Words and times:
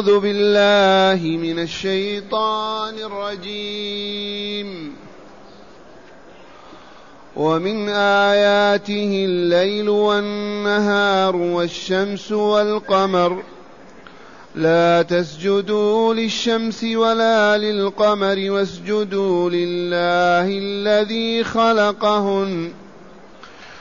أعوذ 0.00 0.20
بالله 0.20 1.36
من 1.36 1.58
الشيطان 1.58 2.94
الرجيم. 2.94 4.96
ومن 7.36 7.88
آياته 7.88 9.24
الليل 9.28 9.88
والنهار 9.88 11.36
والشمس 11.36 12.32
والقمر. 12.32 13.42
لا 14.54 15.02
تسجدوا 15.02 16.14
للشمس 16.14 16.84
ولا 16.84 17.58
للقمر 17.58 18.50
واسجدوا 18.50 19.50
لله 19.50 20.58
الذي 20.58 21.44
خلقهن. 21.44 22.72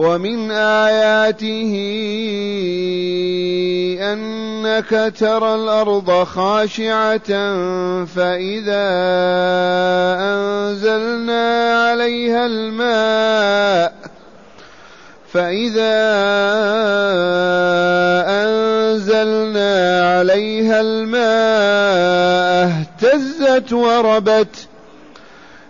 ومن 0.00 0.50
آياته 0.50 1.72
أنك 4.00 5.12
ترى 5.18 5.54
الأرض 5.54 6.24
خاشعة 6.24 7.30
فإذا 8.04 8.88
أنزلنا 10.32 11.72
عليها 11.84 12.46
الماء 12.46 13.94
فإذا 15.32 15.96
أنزلنا 18.44 19.72
عليها 20.16 20.80
الماء 20.80 22.40
اهتزت 22.70 23.72
وربت 23.72 24.69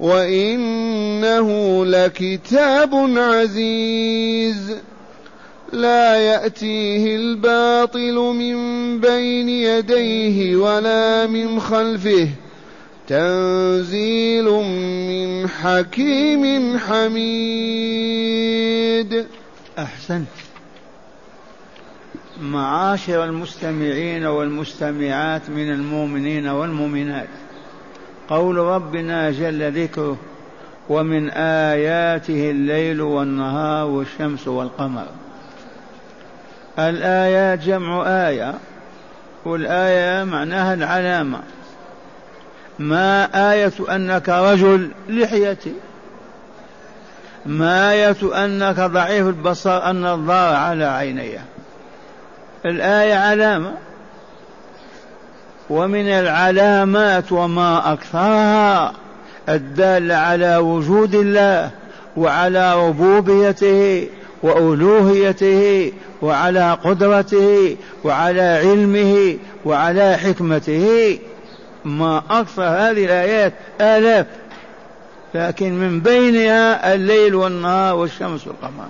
وإنه 0.00 1.48
لكتاب 1.86 2.94
عزيز. 3.16 4.76
لا 5.72 6.16
يأتيه 6.16 7.16
الباطل 7.16 8.14
من 8.14 8.56
بين 9.00 9.48
يديه 9.48 10.56
ولا 10.56 11.26
من 11.26 11.60
خلفه. 11.60 12.28
تنزيل 13.08 14.44
من 14.44 15.48
حكيم 15.48 16.78
حميد. 16.78 17.20
أحسنت 19.78 20.26
معاشر 22.42 23.24
المستمعين 23.24 24.24
والمستمعات 24.24 25.50
من 25.50 25.70
المؤمنين 25.70 26.46
والمؤمنات. 26.46 27.28
قول 28.30 28.56
ربنا 28.56 29.30
جل 29.30 29.82
ذكره 29.82 30.16
ومن 30.88 31.30
آياته 31.30 32.50
الليل 32.50 33.00
والنهار 33.00 33.86
والشمس 33.86 34.48
والقمر. 34.48 35.06
الآيات 36.78 37.58
جمع 37.58 38.06
آية 38.06 38.54
والآية 39.44 40.24
معناها 40.24 40.74
العلامة. 40.74 41.40
ما 42.78 43.28
آية 43.52 43.72
أنك 43.90 44.28
رجل 44.28 44.90
لحيتي؟ 45.08 45.72
ما 47.46 47.90
آية 47.90 48.44
أنك 48.44 48.80
ضعيف 48.80 49.26
البصر 49.26 49.84
أن 49.90 50.06
الضار 50.06 50.54
على 50.54 50.84
عيني 50.84 51.38
الآية 52.64 53.14
علامة. 53.14 53.89
ومن 55.70 56.08
العلامات 56.08 57.32
وما 57.32 57.92
أكثرها 57.92 58.92
الدالة 59.48 60.14
على 60.14 60.56
وجود 60.56 61.14
الله 61.14 61.70
وعلى 62.16 62.88
ربوبيته 62.88 64.08
وألوهيته 64.42 65.92
وعلى 66.22 66.78
قدرته 66.84 67.76
وعلى 68.04 68.40
علمه 68.40 69.36
وعلى 69.64 70.16
حكمته. 70.16 71.18
ما 71.84 72.22
أكثر 72.30 72.62
هذه 72.62 73.04
الآيات 73.04 73.52
آلاف 73.80 74.26
لكن 75.34 75.72
من 75.72 76.00
بينها 76.00 76.94
الليل 76.94 77.34
والنهار 77.34 77.96
والشمس 77.96 78.46
والقمر. 78.46 78.86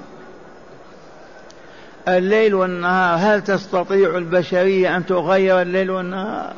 الليل 2.08 2.54
والنهار 2.54 3.18
هل 3.18 3.44
تستطيع 3.44 4.16
البشرية 4.16 4.96
أن 4.96 5.06
تغير 5.06 5.62
الليل 5.62 5.90
والنهار؟ 5.90 6.52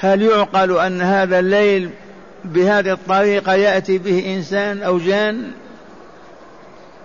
هل 0.00 0.22
يعقل 0.22 0.78
أن 0.78 1.02
هذا 1.02 1.38
الليل 1.38 1.90
بهذه 2.44 2.92
الطريقة 2.92 3.54
يأتي 3.54 3.98
به 3.98 4.34
إنسان 4.36 4.82
أو 4.82 4.98
جان؟ 4.98 5.50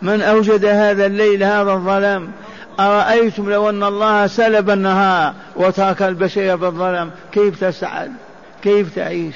من 0.02 0.22
أوجد 0.22 0.66
هذا 0.66 1.06
الليل 1.06 1.44
هذا 1.44 1.72
الظلام؟ 1.72 2.32
أرأيتم 2.80 3.50
لو 3.50 3.70
أن 3.70 3.84
الله 3.84 4.28
سلب 4.28 4.70
النهار 4.70 5.34
وترك 5.56 6.02
البشرية 6.02 6.56
بالظلام؟ 6.56 7.12
كيف 7.32 7.64
تسعد؟ 7.64 8.12
كيف 8.64 8.96
تعيش؟ 8.96 9.36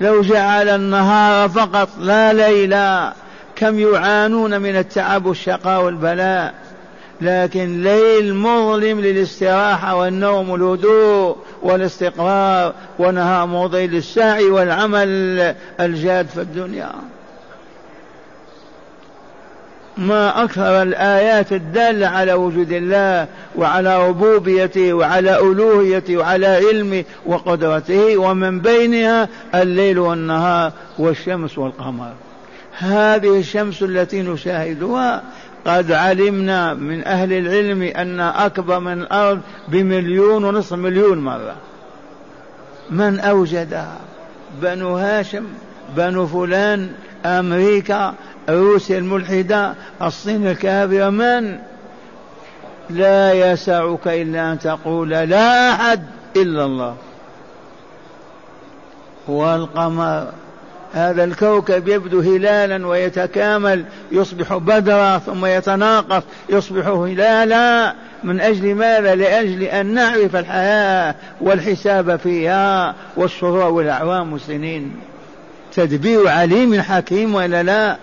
لو 0.00 0.22
جعل 0.22 0.68
النهار 0.68 1.48
فقط 1.48 1.88
لا 1.98 2.32
ليلا 2.32 3.12
كم 3.56 3.78
يعانون 3.78 4.60
من 4.60 4.76
التعب 4.76 5.26
والشقاء 5.26 5.82
والبلاء؟ 5.82 6.54
لكن 7.20 7.82
ليل 7.82 8.34
مظلم 8.34 9.00
للاستراحة 9.00 9.96
والنوم 9.96 10.50
والهدوء 10.50 11.36
والاستقرار 11.62 12.74
ونهار 12.98 13.46
مضي 13.46 13.86
للسعي 13.86 14.44
والعمل 14.44 15.08
الجاد 15.80 16.26
في 16.26 16.40
الدنيا. 16.40 16.92
ما 19.96 20.44
أكثر 20.44 20.82
الآيات 20.82 21.52
الدالة 21.52 22.06
على 22.06 22.32
وجود 22.32 22.72
الله 22.72 23.26
وعلى 23.56 24.08
ربوبيته 24.08 24.92
وعلى 24.92 25.38
ألوهيته 25.38 26.16
وعلى 26.16 26.46
علمه 26.46 27.04
وقدرته 27.26 28.16
ومن 28.16 28.60
بينها 28.60 29.28
الليل 29.54 29.98
والنهار 29.98 30.72
والشمس 30.98 31.58
والقمر. 31.58 32.12
هذه 32.78 33.38
الشمس 33.38 33.82
التي 33.82 34.22
نشاهدها 34.22 35.22
قد 35.66 35.92
علمنا 35.92 36.74
من 36.74 37.04
أهل 37.04 37.32
العلم 37.32 37.82
أن 37.82 38.20
أكبر 38.20 38.78
من 38.78 39.02
الأرض 39.02 39.40
بمليون 39.68 40.44
ونصف 40.44 40.72
مليون 40.72 41.18
مرة. 41.18 41.56
من 42.90 43.20
أوجدها 43.20 43.96
بنو 44.62 44.96
هاشم 44.96 45.44
بنو 45.96 46.26
فلان 46.26 46.90
أمريكا 47.26 48.14
روسيا 48.48 48.98
الملحدة 48.98 49.74
الصين 50.02 50.46
الكافرة. 50.46 51.10
من؟ 51.10 51.58
لا 52.90 53.32
يسعك 53.32 54.08
إلا 54.08 54.52
أن 54.52 54.58
تقول 54.58 55.10
لا 55.10 55.72
أحد 55.72 56.02
إلا 56.36 56.64
الله. 56.64 56.96
والقمر. 59.28 60.26
هذا 60.94 61.24
الكوكب 61.24 61.88
يبدو 61.88 62.20
هلالا 62.20 62.86
ويتكامل 62.86 63.84
يصبح 64.12 64.56
بدرا 64.56 65.18
ثم 65.18 65.46
يتناقص 65.46 66.22
يصبح 66.48 66.86
هلالا. 66.86 67.94
من 68.24 68.40
أجل 68.40 68.74
ماذا؟ 68.74 69.14
لأجل 69.14 69.62
أن 69.62 69.86
نعرف 69.86 70.36
الحياة 70.36 71.14
والحساب 71.40 72.16
فيها 72.16 72.94
والشهور 73.16 73.72
والأعوام. 73.72 74.32
والسنين 74.32 74.96
تدبير 75.72 76.28
عليم 76.28 76.82
حكيم 76.82 77.34
ولا 77.34 77.62
لا؟ 77.62 77.96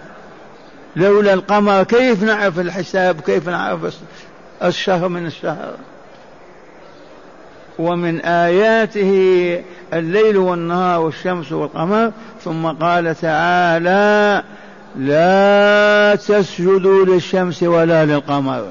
لولا 0.95 1.34
القمر 1.34 1.84
كيف 1.84 2.24
نعرف 2.24 2.60
الحساب؟ 2.60 3.22
كيف 3.22 3.50
نعرف 3.50 3.98
الشهر 4.63 5.07
من 5.07 5.25
الشهر؟ 5.25 5.74
ومن 7.79 8.19
آياته 8.21 9.12
الليل 9.94 10.38
والنهار 10.38 11.01
والشمس 11.01 11.51
والقمر 11.51 12.12
ثم 12.44 12.68
قال 12.68 13.15
تعالى 13.21 14.44
لا 15.00 16.15
تسجدوا 16.15 17.06
للشمس 17.06 17.63
ولا 17.63 18.06
للقمر. 18.06 18.68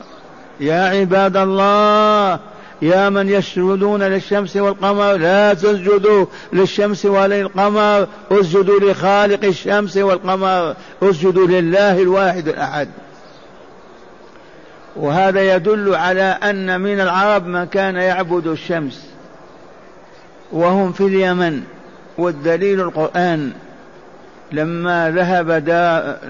يا 0.60 0.80
عباد 0.80 1.36
الله 1.36 2.38
يا 2.82 3.08
من 3.08 3.28
يسجدون 3.28 4.02
للشمس 4.02 4.56
والقمر 4.56 5.16
لا 5.16 5.54
تسجدوا 5.54 6.26
للشمس 6.52 7.06
ولا 7.06 7.42
للقمر. 7.42 8.06
اسجدوا 8.30 8.80
لخالق 8.80 9.44
الشمس 9.44 9.96
والقمر. 9.96 10.74
اسجدوا 11.02 11.46
لله 11.46 12.02
الواحد 12.02 12.48
الأحد. 12.48 12.88
وهذا 14.96 15.54
يدل 15.56 15.94
على 15.94 16.22
أن 16.22 16.81
من 16.81 17.00
العرب 17.00 17.46
من 17.46 17.64
كان 17.64 17.96
يعبد 17.96 18.46
الشمس 18.46 19.06
وهم 20.52 20.93
في 20.93 21.06
اليمن. 21.06 21.62
والدليل 22.19 22.81
القرآن 22.81 23.52
لما 24.52 25.10
ذهب 25.10 25.50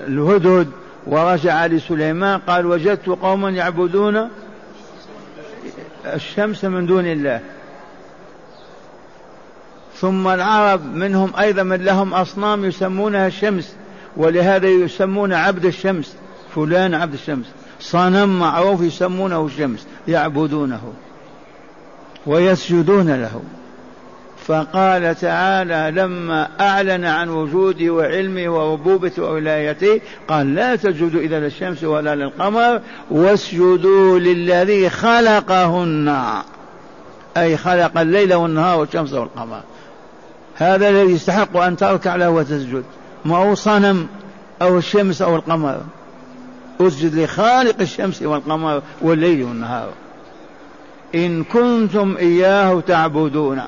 الهدهد 0.09 0.69
ورجع 1.07 1.67
لسليمان 1.67 2.39
قال 2.39 2.67
وجدت 2.67 3.09
قوما 3.09 3.51
يعبدون 3.51 4.29
الشمس 6.15 6.65
من 6.65 6.87
دون 6.87 7.07
الله. 7.07 7.41
ثم 9.97 10.29
العرب 10.29 10.95
منهم 10.95 11.33
أيضا 11.39 11.63
من 11.63 11.85
لهم 11.85 12.15
أصنام 12.15 12.65
يسمونها 12.65 13.27
الشمس 13.27 13.77
ولهذا 14.17 14.69
يسمون 14.69 15.33
عبد 15.33 15.65
الشمس 15.65 16.17
فلان 16.55 16.95
عبد 16.95 17.15
الشمس. 17.15 17.47
صنم 17.81 18.39
معروف 18.39 18.81
يسمونه 18.81 19.47
الشمس 19.47 19.87
يعبدونه 20.09 20.93
ويسجدون 22.27 23.11
له. 23.11 23.43
فقال 24.47 25.15
تعالى 25.15 26.01
لما 26.01 26.49
أعلن 26.61 27.05
عن 27.05 27.29
وجوده 27.29 27.91
وعلمه 27.91 28.49
وربوبته 28.49 29.23
وولايته 29.23 30.01
قال 30.29 30.55
لا 30.55 30.77
تسجدوا 30.77 31.21
إذا 31.21 31.41
للشمس 31.41 31.85
ولا 31.85 32.15
للقمر 32.15 32.81
واسجدوا 33.11 34.19
للذي 34.19 34.91
خلقهن. 34.91 36.17
أي 37.37 37.57
خلق 37.57 37.99
الليل 37.99 38.35
والنهار 38.35 38.79
والشمس 38.79 39.13
والقمر. 39.13 39.61
هذا 40.57 40.89
الذي 40.89 41.13
يستحق 41.13 41.57
أن 41.57 41.77
تركع 41.77 42.17
له 42.17 42.31
وتسجد. 42.31 42.85
ما 43.25 43.37
هو 43.37 43.55
صنم 43.55 44.07
أو 44.63 44.79
الشمس 44.79 45.23
أو 45.23 45.37
القمر. 45.37 45.81
أسجد 46.81 47.15
لخالق 47.15 47.81
الشمس 47.81 48.23
والقمر 48.23 48.83
والليل 49.01 49.43
والنهار. 49.43 49.93
إن 51.15 51.45
كنتم 51.45 52.17
إياه 52.19 52.81
تعبدون 52.81 53.63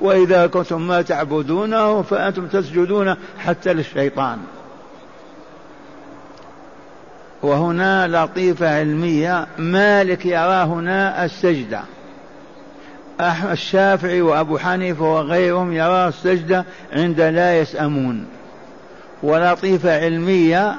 وإذا 0.00 0.46
كنتم 0.46 0.86
ما 0.86 1.02
تعبدونه 1.02 2.02
فأنتم 2.02 2.46
تسجدون 2.46 3.14
حتى 3.38 3.72
للشيطان. 3.72 4.38
وهنا 7.42 8.08
لطيفة 8.08 8.78
علمية 8.78 9.46
مالك 9.58 10.26
يرى 10.26 10.64
هنا 10.64 11.24
السجدة 11.24 11.80
الشافعي 13.52 14.22
وأبو 14.22 14.58
حنيفة 14.58 15.14
وغيرهم 15.14 15.72
يرى 15.72 16.08
السجدة 16.08 16.64
عند 16.92 17.20
لا 17.20 17.58
يسأمون. 17.58 18.26
ولطيفة 19.22 20.04
علمية 20.04 20.78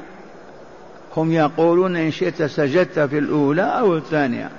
هم 1.17 1.31
يقولون 1.31 1.95
إن 1.95 2.12
شئت 2.12 2.44
سجدت 2.44 3.00
في 3.00 3.17
الأولى 3.17 3.62
أو 3.62 3.97
الثانية. 3.97 4.50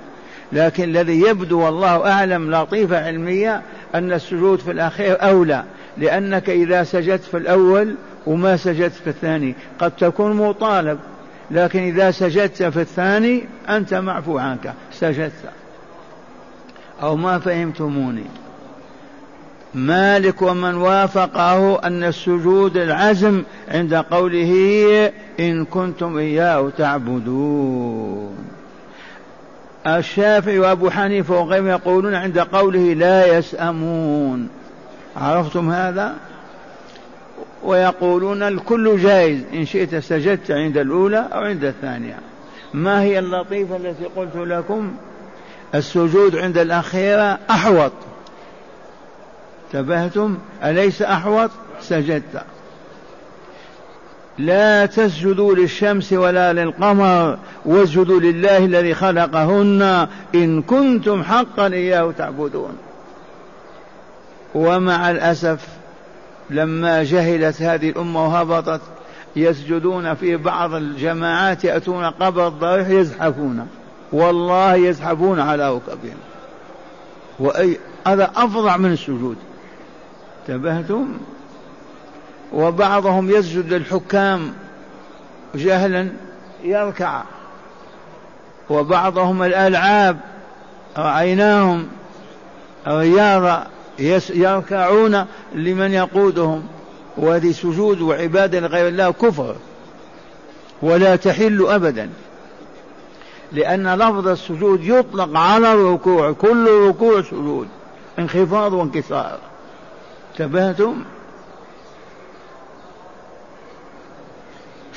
لكن 0.51 0.83
الذي 0.83 1.21
يبدو 1.21 1.59
والله 1.59 2.11
أعلم 2.11 2.55
لطيفة 2.55 3.05
علمية 3.05 3.61
أن 3.95 4.13
السجود 4.13 4.59
في 4.59 4.71
الأخير 4.71 5.17
أولى 5.21 5.63
لأنك 5.97 6.49
إذا 6.49 6.83
سجدت 6.83 7.23
في 7.23 7.37
الأول 7.37 7.95
وما 8.27 8.57
سجدت 8.57 8.93
في 8.93 9.09
الثاني 9.09 9.55
قد 9.79 9.91
تكون 9.91 10.33
مطالب. 10.33 10.99
لكن 11.51 11.79
إذا 11.79 12.11
سجدت 12.11 12.63
في 12.63 12.81
الثاني 12.81 13.43
أنت 13.69 13.93
معفو 13.93 14.37
عنك. 14.37 14.73
سجدت. 14.91 15.31
أو 17.01 17.15
ما 17.15 17.39
فهمتموني. 17.39 18.25
مالك 19.77 20.41
ومن 20.41 20.75
وافقه 20.75 21.79
أن 21.83 22.03
السجود 22.03 22.77
العزم 22.77 23.43
عند 23.67 23.93
قوله 23.93 24.51
إن 25.39 25.65
كنتم 25.65 26.17
إياه 26.17 26.69
تعبدون. 26.77 28.37
الشافعي 29.87 30.59
وأبو 30.59 30.89
حنيفة 30.89 31.39
وغيرهم 31.39 31.67
يقولون 31.67 32.15
عند 32.15 32.39
قوله 32.39 32.93
لا 32.93 33.37
يسأمون. 33.37 34.49
عرفتم 35.17 35.69
هذا؟ 35.69 36.15
ويقولون 37.63 38.43
الكل 38.43 38.97
جائز 38.97 39.39
إن 39.53 39.65
شئت 39.65 39.95
سجدت 39.95 40.51
عند 40.51 40.77
الأولى 40.77 41.27
أو 41.33 41.39
عند 41.39 41.63
الثانية. 41.63 42.19
ما 42.73 43.01
هي 43.01 43.19
اللطيفة 43.19 43.75
التي 43.75 44.05
قلت 44.15 44.35
لكم؟ 44.35 44.91
السجود 45.75 46.35
عند 46.35 46.57
الأخيرة 46.57 47.39
أحوط. 47.49 47.91
انتبهتم؟ 49.73 50.37
أليس 50.63 51.01
أحوط؟ 51.01 51.49
سجدت. 51.81 52.41
لا 54.37 54.85
تسجدوا 54.85 55.55
للشمس 55.55 56.13
ولا 56.13 56.53
للقمر 56.53 57.37
واسجدوا 57.65 58.19
لله 58.19 58.57
الذي 58.57 58.93
خلقهن 58.93 60.07
إن 60.35 60.61
كنتم 60.61 61.23
حقا 61.23 61.67
إياه 61.67 62.11
تعبدون. 62.17 62.77
ومع 64.55 65.11
الأسف 65.11 65.67
لما 66.49 67.03
جهلت 67.03 67.61
هذه 67.61 67.89
الأمة 67.89 68.25
وهبطت 68.25 68.81
يسجدون 69.35 70.13
في 70.13 70.37
بعض 70.37 70.73
الجماعات 70.73 71.63
يأتون 71.63 72.05
قبر 72.05 72.47
الضريح 72.47 72.89
يزحفون. 72.89 73.67
والله 74.11 74.75
يزحفون 74.75 75.39
على 75.39 75.73
ركبهم. 75.73 76.17
وأي 77.39 77.77
هذا 78.07 78.31
أفظع 78.35 78.77
من 78.77 78.91
السجود. 78.91 79.37
انتبهتم؟ 80.49 81.07
وبعضهم 82.53 83.31
يسجد 83.31 83.73
للحكام 83.73 84.53
جهلا 85.55 86.09
يركع. 86.63 87.23
وبعضهم 88.69 89.43
الألعاب 89.43 90.19
رأيناهم 90.97 91.87
رياضة 92.87 93.63
يركعون 94.29 95.25
لمن 95.55 95.93
يقودهم. 95.93 96.67
وهذه 97.17 97.51
سجود 97.51 98.01
وعبادة 98.01 98.59
لغير 98.59 98.87
الله 98.87 99.11
كفر 99.11 99.55
ولا 100.81 101.15
تحل 101.15 101.65
أبدا. 101.69 102.09
لأن 103.51 103.95
لفظ 103.95 104.27
السجود 104.27 104.83
يطلق 104.83 105.39
على 105.39 105.73
الركوع 105.73 106.31
كل 106.31 106.87
ركوع 106.87 107.21
سجود 107.21 107.67
انخفاض 108.19 108.73
وانكسار. 108.73 109.39
انتبهتم 110.39 110.95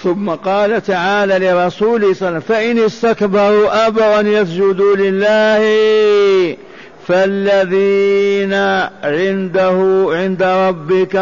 ثم 0.03 0.31
قال 0.31 0.83
تعالى 0.83 1.39
لرسوله 1.39 2.15
صلى 2.15 2.29
الله 2.29 2.37
عليه 2.37 2.39
وسلم 2.39 2.41
فإن 2.41 2.79
استكبروا 2.79 3.87
أبوا 3.87 4.21
أن 4.21 4.27
يسجدوا 4.27 4.97
لله 4.97 6.57
فالذين 7.09 8.55
عنده 9.03 10.07
عند 10.11 10.43
ربك 10.43 11.15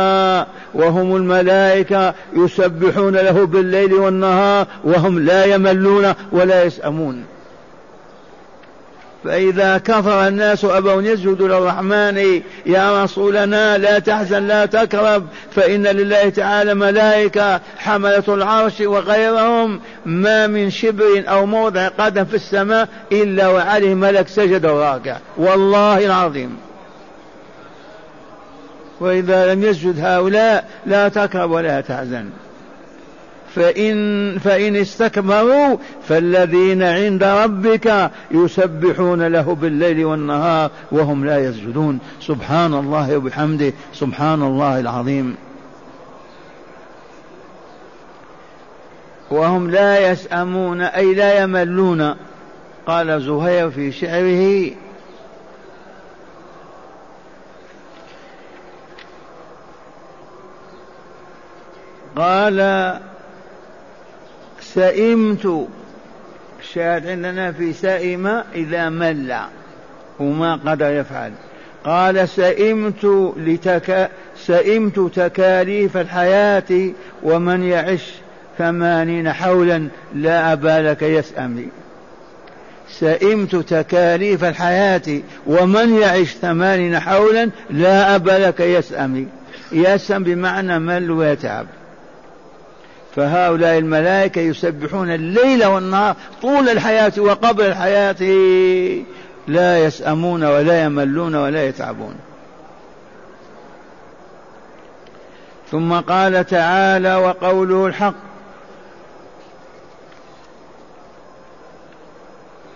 وهم 0.75 1.16
الملائكة 1.16 2.14
يسبحون 2.37 3.16
له 3.16 3.46
بالليل 3.46 3.94
والنهار 3.94 4.66
وهم 4.84 5.18
لا 5.18 5.44
يملون 5.44 6.12
ولا 6.32 6.64
يسأمون. 6.64 7.25
فإذا 9.25 9.78
كفر 9.78 10.28
الناس 10.28 10.64
أبوا 10.64 11.02
يسجدوا 11.02 11.48
للرحمن 11.48 12.42
يا 12.66 13.04
رسولنا 13.04 13.78
لا 13.78 13.98
تحزن 13.98 14.46
لا 14.46 14.66
تكرب 14.66 15.26
فإن 15.50 15.87
لله 15.87 16.28
تعالى 16.28 16.75
ملائكة 16.75 17.60
حملة 17.78 18.25
العرش 18.28 18.80
وغيرهم 18.80 19.80
ما 20.06 20.46
من 20.46 20.70
شبر 20.70 21.25
أو 21.28 21.46
موضع 21.46 21.88
قدم 21.88 22.25
في 22.25 22.34
السماء 22.34 22.88
إلا 23.12 23.48
وعليه 23.48 23.94
ملك 23.94 24.28
سجد 24.28 24.66
وراكع 24.66 25.16
والله 25.37 26.06
العظيم. 26.06 26.56
وإذا 29.00 29.54
لم 29.54 29.64
يسجد 29.64 30.00
هؤلاء 30.00 30.68
لا 30.87 31.08
تكرب 31.08 31.50
ولا 31.50 31.80
تحزن. 31.80 32.30
فإن 33.58 34.38
فإن 34.38 34.76
استكبروا 34.76 35.76
فالذين 36.08 36.82
عند 36.82 37.24
ربك 37.24 38.10
يسبحون 38.30 39.26
له 39.26 39.54
بالليل 39.54 40.04
والنهار 40.04 40.70
وهم 40.92 41.24
لا 41.24 41.38
يسجدون. 41.38 41.98
سبحان 42.20 42.74
الله 42.74 43.16
وبحمده. 43.16 43.72
سبحان 43.94 44.42
الله 44.42 44.80
العظيم. 44.80 45.36
وهم 49.30 49.70
لا 49.70 50.10
يسأمون 50.10 50.80
أي 50.80 51.14
لا 51.14 51.42
يملون. 51.42 52.14
قال 52.86 53.22
زهير 53.22 53.70
في 53.70 53.92
شعره 53.92 54.70
قال 62.16 62.58
سئمت. 64.78 65.66
الشاهد 66.61 67.06
عندنا 67.06 67.52
في 67.52 67.73
سئم 67.73 68.26
إذا 68.54 68.88
مل. 68.88 69.37
وما 70.20 70.54
قدر 70.54 70.90
يفعل. 70.90 71.32
قال 71.85 72.28
سئمت 72.28 73.35
لتك 73.37 74.11
سئمت 74.37 75.00
تكاليف 75.14 75.97
الحياة 75.97 76.90
ومن 77.23 77.62
يعش 77.62 78.12
ثمانين 78.58 79.32
حولا 79.32 79.88
لا 80.14 80.52
أبالك 80.52 81.02
يسأم 81.02 81.66
سئمت 82.90 83.56
تكاليف 83.56 84.44
الحياة 84.44 85.20
ومن 85.47 85.94
يعش 85.94 86.35
ثمانين 86.35 86.99
حولا 86.99 87.50
لا 87.70 88.14
أبالك 88.14 88.61
يسأم 88.61 89.26
يسأم 89.73 90.25
بمعنى 90.25 90.78
مل 90.78 91.11
ويتعب. 91.11 91.66
فهؤلاء 93.16 93.78
الملائكة 93.78 94.40
يسبحون 94.40 95.10
الليل 95.10 95.66
والنهار 95.66 96.16
طول 96.42 96.68
الحياة 96.68 97.12
وقبل 97.18 97.64
الحياة. 97.64 98.16
لا 99.48 99.78
يسأمون 99.84 100.44
ولا 100.44 100.84
يملون 100.84 101.34
ولا 101.34 101.64
يتعبون. 101.64 102.14
ثم 105.70 105.92
قال 105.92 106.46
تعالى 106.46 107.16
وقوله 107.16 107.86
الحق. 107.86 108.14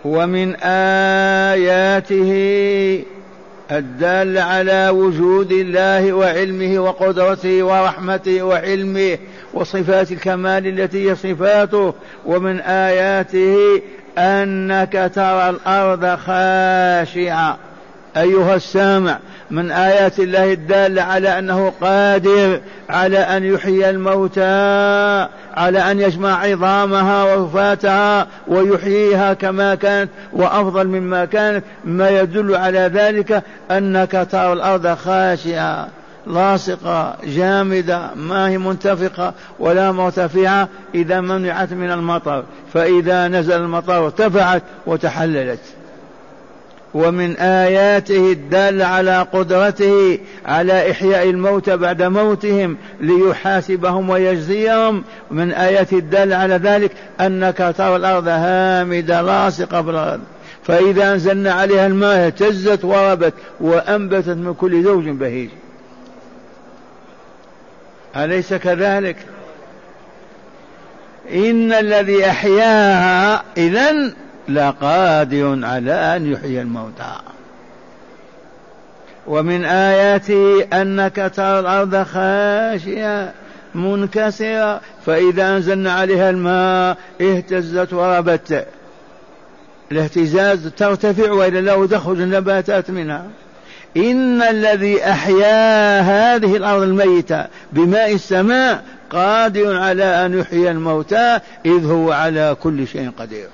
ومن 0.04 0.56
آياته 1.52 2.32
الدال 3.78 4.38
على 4.38 4.88
وجود 4.88 5.52
الله 5.52 6.12
وعلمه 6.12 6.78
وقدرته 6.78 7.62
ورحمته 7.62 8.42
وعلمه 8.42 9.18
وصفات 9.54 10.12
الكمال 10.12 10.80
التي 10.80 11.10
هي 11.10 11.14
صفاته 11.14 11.94
ومن 12.26 12.60
آياته 12.60 13.82
أنك 14.18 15.12
ترى 15.14 15.50
الأرض 15.50 16.18
خاشعة. 16.18 17.58
أيها 18.16 18.54
السامع 18.54 19.18
من 19.50 19.70
آيات 19.70 20.18
الله 20.18 20.52
الدالة 20.52 21.02
على 21.02 21.38
أنه 21.38 21.72
قادر 21.80 22.60
على 22.88 23.18
أن 23.18 23.44
يحيي 23.44 23.90
الموتى 23.90 25.28
على 25.54 25.78
أن 25.90 26.00
يجمع 26.00 26.44
عظامها 26.44 27.24
ورفاتها 27.24 28.26
ويحييها 28.48 29.34
كما 29.34 29.74
كانت 29.74 30.10
وأفضل 30.32 30.86
مما 30.86 31.24
كانت 31.24 31.64
ما 31.84 32.10
يدل 32.10 32.54
على 32.54 32.78
ذلك 32.78 33.42
أنك 33.70 34.26
ترى 34.30 34.52
الأرض 34.52 34.94
خاشعة 34.94 35.88
لاصقة 36.26 37.16
جامدة 37.24 38.10
ما 38.16 38.48
هي 38.48 38.58
منتفقة 38.58 39.34
ولا 39.58 39.92
مرتفعة 39.92 40.68
إذا 40.94 41.20
منعت 41.20 41.72
من 41.72 41.90
المطر 41.90 42.44
فإذا 42.74 43.28
نزل 43.28 43.60
المطر 43.60 44.04
ارتفعت 44.04 44.62
وتحللت. 44.86 45.81
ومن 46.94 47.36
آياته 47.36 48.32
الدالة 48.32 48.84
على 48.84 49.26
قدرته 49.32 50.18
على 50.46 50.90
إحياء 50.90 51.30
الموتى 51.30 51.76
بعد 51.76 52.02
موتهم 52.02 52.76
ليحاسبهم 53.00 54.10
ويجزيهم. 54.10 55.04
من 55.30 55.52
آياته 55.52 55.98
الدالة 55.98 56.36
على 56.36 56.54
ذلك 56.54 56.92
أنك 57.20 57.74
ترى 57.78 57.96
الأرض 57.96 58.28
هامدة 58.28 59.22
لاصقة 59.22 59.80
بالأرض 59.80 60.20
فإذا 60.64 61.12
أنزلنا 61.12 61.52
عليها 61.52 61.86
الماء 61.86 62.26
اهتزت 62.26 62.84
وربت 62.84 63.34
وأنبتت 63.60 64.28
من 64.28 64.54
كل 64.54 64.82
زوج 64.82 65.08
بهيج. 65.08 65.48
أليس 68.16 68.54
كذلك؟ 68.54 69.16
إن 71.34 71.72
الذي 71.72 72.26
أحياها 72.26 73.42
إذا 73.56 74.12
لقادر 74.48 75.64
على 75.64 76.16
أن 76.16 76.32
يحيي 76.32 76.60
الموتى. 76.60 77.12
ومن 79.26 79.64
آياته 79.64 80.64
أنك 80.72 81.32
ترى 81.36 81.60
الأرض 81.60 82.02
خاشية 82.02 83.32
منكسرة 83.74 84.80
فإذا 85.06 85.56
أنزلنا 85.56 85.92
عليها 85.92 86.30
الماء 86.30 86.96
اهتزت 87.20 87.92
وربت. 87.92 88.66
الاهتزاز 89.92 90.68
ترتفع 90.76 91.32
وإلى 91.32 91.58
الله 91.58 91.86
تخرج 91.86 92.20
النباتات 92.20 92.90
منها. 92.90 93.24
إن 93.96 94.42
الذي 94.42 95.04
أحيا 95.04 96.00
هذه 96.00 96.56
الأرض 96.56 96.82
الميتة 96.82 97.46
بماء 97.72 98.14
السماء 98.14 98.84
قادر 99.10 99.76
على 99.76 100.04
أن 100.04 100.38
يحيي 100.38 100.70
الموتى 100.70 101.38
إذ 101.66 101.86
هو 101.86 102.12
على 102.12 102.56
كل 102.62 102.86
شيء 102.86 103.10
قدير. 103.18 103.48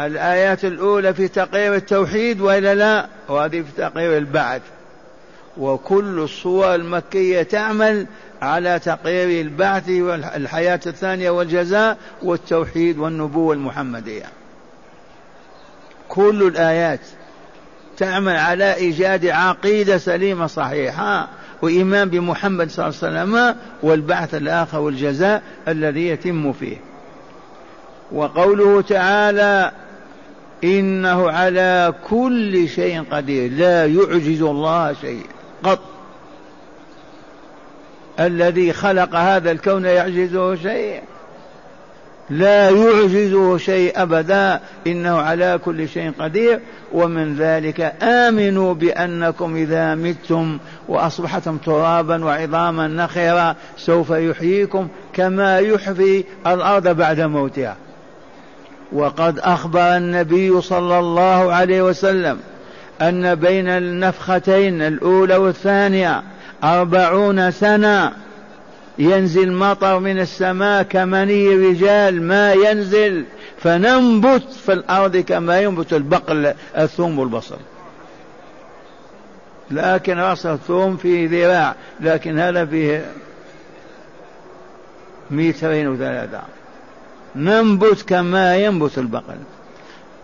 الآيات 0.00 0.64
الأولى 0.64 1.14
في 1.14 1.28
تقرير 1.28 1.74
التوحيد 1.74 2.40
وإلا 2.40 2.74
لا؟ 2.74 3.06
وهذه 3.28 3.60
في 3.60 3.72
تقرير 3.76 4.16
البعث. 4.18 4.62
وكل 5.56 6.18
الصور 6.18 6.74
المكية 6.74 7.42
تعمل 7.42 8.06
على 8.42 8.78
تقرير 8.78 9.40
البعث 9.40 9.88
والحياة 9.88 10.80
الثانية 10.86 11.30
والجزاء 11.30 11.98
والتوحيد 12.22 12.98
والنبوة 12.98 13.54
المحمدية. 13.54 14.26
كل 16.08 16.42
الآيات 16.42 17.00
تعمل 17.96 18.36
على 18.36 18.74
إيجاد 18.74 19.26
عقيدة 19.26 19.98
سليمة 19.98 20.46
صحيحة 20.46 21.28
وإيمان 21.62 22.08
بمحمد 22.08 22.70
صلى 22.70 22.86
الله 22.88 22.98
عليه 23.02 23.32
وسلم 23.32 23.56
والبعث 23.82 24.34
الآخر 24.34 24.80
والجزاء 24.80 25.42
الذي 25.68 26.08
يتم 26.08 26.52
فيه. 26.52 26.76
وقوله 28.12 28.82
تعالى 28.82 29.72
إنه 30.64 31.30
على 31.30 31.94
كل 32.10 32.68
شيء 32.68 33.02
قدير. 33.10 33.52
لا 33.52 33.86
يعجز 33.86 34.42
الله 34.42 34.92
شيء 34.92 35.26
قط. 35.62 35.80
الذي 38.20 38.72
خلق 38.72 39.16
هذا 39.16 39.50
الكون 39.50 39.84
يعجزه 39.84 40.54
شيء 40.54 41.02
لا 42.30 42.70
يعجزه 42.70 43.56
شيء 43.56 44.02
أبدا. 44.02 44.60
إنه 44.86 45.16
على 45.18 45.60
كل 45.64 45.88
شيء 45.88 46.12
قدير. 46.18 46.60
ومن 46.92 47.36
ذلك 47.36 47.94
آمنوا 48.02 48.74
بأنكم 48.74 49.56
إذا 49.56 49.94
متم 49.94 50.58
وأصبحتم 50.88 51.56
ترابا 51.56 52.24
وعظاما 52.24 52.88
نخرا 52.88 53.56
سوف 53.76 54.10
يحييكم 54.10 54.88
كما 55.12 55.58
يحيي 55.58 56.24
الأرض 56.46 56.88
بعد 56.88 57.20
موتها. 57.20 57.76
وقد 58.92 59.38
أخبر 59.38 59.96
النبي 59.96 60.60
صلى 60.60 60.98
الله 60.98 61.52
عليه 61.52 61.82
وسلم 61.82 62.38
أن 63.02 63.34
بين 63.34 63.68
النفختين 63.68 64.82
الأولى 64.82 65.36
والثانية 65.36 66.22
أربعون 66.64 67.50
سنة 67.50 68.12
ينزل 68.98 69.52
مطر 69.52 69.98
من 69.98 70.20
السماء 70.20 70.82
كمني 70.82 71.48
رجال 71.48 72.22
ما 72.22 72.52
ينزل 72.52 73.24
فننبت 73.58 74.52
في 74.66 74.72
الأرض 74.72 75.16
كما 75.16 75.60
ينبت 75.60 75.92
البقل 75.92 76.54
الثوم 76.76 77.18
والبصل. 77.18 77.58
لكن 79.70 80.18
رأس 80.18 80.46
الثوم 80.46 80.96
في 80.96 81.26
ذراع 81.26 81.74
لكن 82.00 82.38
هذا 82.38 82.64
فيه 82.64 83.06
مترين 85.30 85.88
وثلاثة. 85.88 86.40
ننبت 87.38 88.02
كما 88.02 88.56
ينبت 88.56 88.98
البقل 88.98 89.36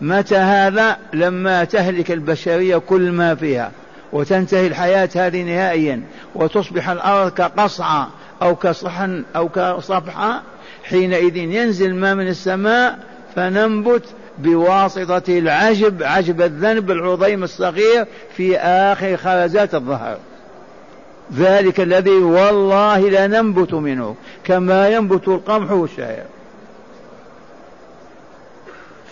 متى 0.01 0.37
هذا؟ 0.37 0.97
لما 1.13 1.65
تهلك 1.65 2.11
البشرية 2.11 2.77
كل 2.77 3.13
ما 3.13 3.35
فيها 3.35 3.71
وتنتهي 4.13 4.67
الحياة 4.67 5.09
هذه 5.17 5.43
نهائيا 5.43 6.03
وتصبح 6.35 6.89
الأرض 6.89 7.33
كقصعة 7.33 8.09
أو 8.43 8.57
كصحن 8.57 9.25
أو 9.37 9.49
كصفحة 9.49 10.43
حينئذ 10.85 11.37
ينزل 11.37 11.95
ما 11.95 12.15
من 12.15 12.29
السماء 12.29 12.99
فننبت 13.37 14.05
بواسطة 14.39 15.39
العجب 15.39 16.03
عجب 16.03 16.43
الذنب 16.43 16.91
العظيم 16.91 17.45
الصغير 17.45 18.07
في 18.37 18.59
آخر 18.59 19.17
خرزات 19.17 19.75
الظهر. 19.75 20.19
ذلك 21.35 21.81
الذي 21.81 22.11
والله 22.11 23.11
لا 23.11 23.27
ننبت 23.27 23.75
منه 23.75 24.15
كما 24.45 24.89
ينبت 24.89 25.29
القمح 25.29 25.71
والشعير. 25.71 26.25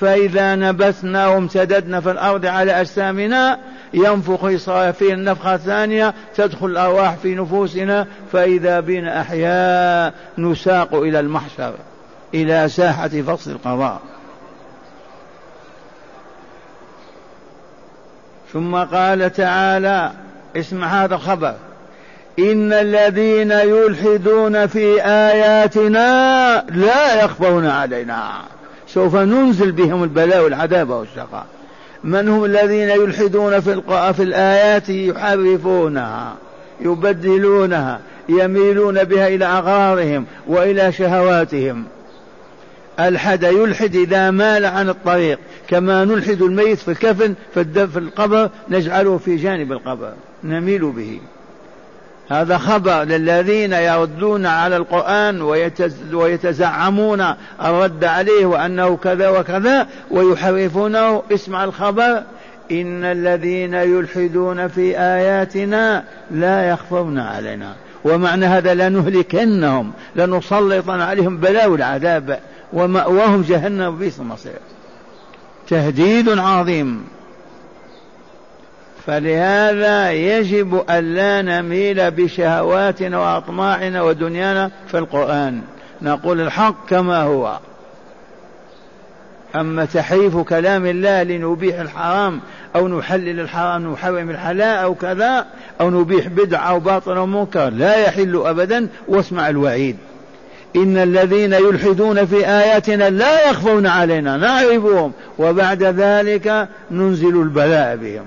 فإذا 0.03 0.55
نبثنا 0.55 1.29
وامتددنا 1.29 2.01
في 2.01 2.11
الأرض 2.11 2.47
على 2.47 2.81
أجسامنا 2.81 3.59
ينفخ 3.95 4.45
إسرافيل 4.45 5.13
النفخة 5.13 5.55
الثانية 5.55 6.15
تدخل 6.37 6.67
الأرواح 6.67 7.15
في 7.15 7.35
نفوسنا 7.35 8.07
فإذا 8.33 8.81
بنا 8.81 9.21
أحياء 9.21 10.15
نساق 10.39 10.95
إلى 10.95 11.21
المحشر 11.21 11.75
إلى 12.35 12.69
ساحة 12.69 13.09
فصل 13.09 13.51
القضاء. 13.51 14.01
ثم 18.53 18.77
قال 18.77 19.33
تعالى 19.33 20.13
اسمع 20.57 21.05
هذا 21.05 21.15
الخبر 21.15 21.55
إن 22.39 22.73
الذين 22.73 23.51
يلحدون 23.51 24.67
في 24.67 25.03
آياتنا 25.05 26.65
لا 26.71 27.25
يخفون 27.25 27.67
علينا. 27.67 28.33
سوف 28.95 29.17
ننزل 29.17 29.73
بهم 29.73 30.03
البلاء 30.03 30.45
والعذاب 30.45 30.91
والشقاء. 30.91 31.47
من 32.05 32.29
هم 32.29 32.45
الذين 32.45 32.89
يلحدون 32.89 33.61
في 33.61 33.83
في 34.13 34.23
الآيات 34.23 34.89
يحرفونها 34.89 36.37
يبدلونها 36.81 38.01
يميلون 38.29 39.05
بها 39.05 39.29
إلى 39.29 39.45
أغراضهم 39.45 40.27
وإلى 40.47 40.93
شهواتهم. 40.93 41.85
الحد 43.01 43.43
يلحد 43.43 43.97
إذا 43.97 44.31
مال 44.31 44.67
عن 44.67 44.89
الطريق. 44.89 45.39
كما 45.69 46.05
نلحد 46.05 46.43
الميت 46.43 46.79
في 46.79 46.91
الكفن 46.91 47.35
في 47.55 47.97
القبر 47.97 48.51
نجعله 48.69 49.19
في 49.19 49.37
جانب 49.37 49.73
القبر. 49.73 50.13
نميل 50.45 50.91
به. 50.91 51.21
هذا 52.29 52.59
خبر 52.59 53.03
للذين 53.03 53.73
يردون 53.73 54.47
على 54.47 54.77
القرآن 54.77 55.43
ويتزعمون 56.13 57.35
الرد 57.65 58.05
عليه 58.05 58.47
وأنه 58.47 58.97
كذا 58.97 59.29
وكذا 59.29 59.87
ويحرفونه. 60.11 61.23
اسمع 61.33 61.65
الخبر. 61.65 62.23
إن 62.71 63.05
الذين 63.05 63.75
يلحدون 63.75 64.69
في 64.69 64.99
آياتنا 64.99 66.05
لا 66.31 66.71
يخفون 66.71 67.19
علينا. 67.19 67.75
ومعنى 68.05 68.47
هذا 68.47 68.75
لنهلكنهم 68.75 69.93
لنسلطن 70.17 71.01
عليهم 71.01 71.37
بلاء 71.39 71.75
العذاب. 71.75 72.39
ومأواهم 72.73 73.43
جهنم 73.43 73.99
بئس 73.99 74.21
المصير. 74.21 74.59
تهديد 75.69 76.39
عظيم. 76.39 77.05
فلهذا 79.07 80.13
يجب 80.13 80.85
ألا 80.91 81.43
نميل 81.43 82.11
بشهواتنا 82.11 83.19
وأطماعنا 83.19 84.03
ودنيانا 84.03 84.71
في 84.89 84.99
القرآن. 84.99 85.61
نقول 86.03 86.41
الحق 86.41 86.89
كما 86.89 87.23
هو. 87.23 87.59
أما 89.57 89.85
تحريف 89.85 90.37
كلام 90.37 90.87
الله 90.87 91.23
لنبيح 91.23 91.81
الحرام 91.81 92.41
أو 92.77 92.89
نحلل 92.89 93.41
الحرام 93.41 93.93
نحرم 93.93 94.31
الحلال 94.31 94.63
أو 94.63 94.95
كذا 94.95 95.47
أو 95.81 95.91
نبيح 95.91 96.27
بدعة 96.27 96.69
أو 96.69 96.81
باطل 96.81 97.17
أو 97.17 97.27
منكر 97.27 97.71
لا 97.71 97.97
يحل 97.97 98.43
أبدا. 98.47 98.89
واسمع 99.09 99.49
الوعيد. 99.49 99.97
إن 100.77 100.97
الذين 100.97 101.53
يلحدون 101.53 102.27
في 102.27 102.49
آياتنا 102.49 103.11
لا 103.11 103.51
يخفون 103.51 103.87
علينا 103.87 104.37
نعرفهم. 104.37 105.13
وبعد 105.39 105.83
ذلك 105.83 106.69
ننزل 106.91 107.43
البلاء 107.43 107.97
بهم. 107.97 108.27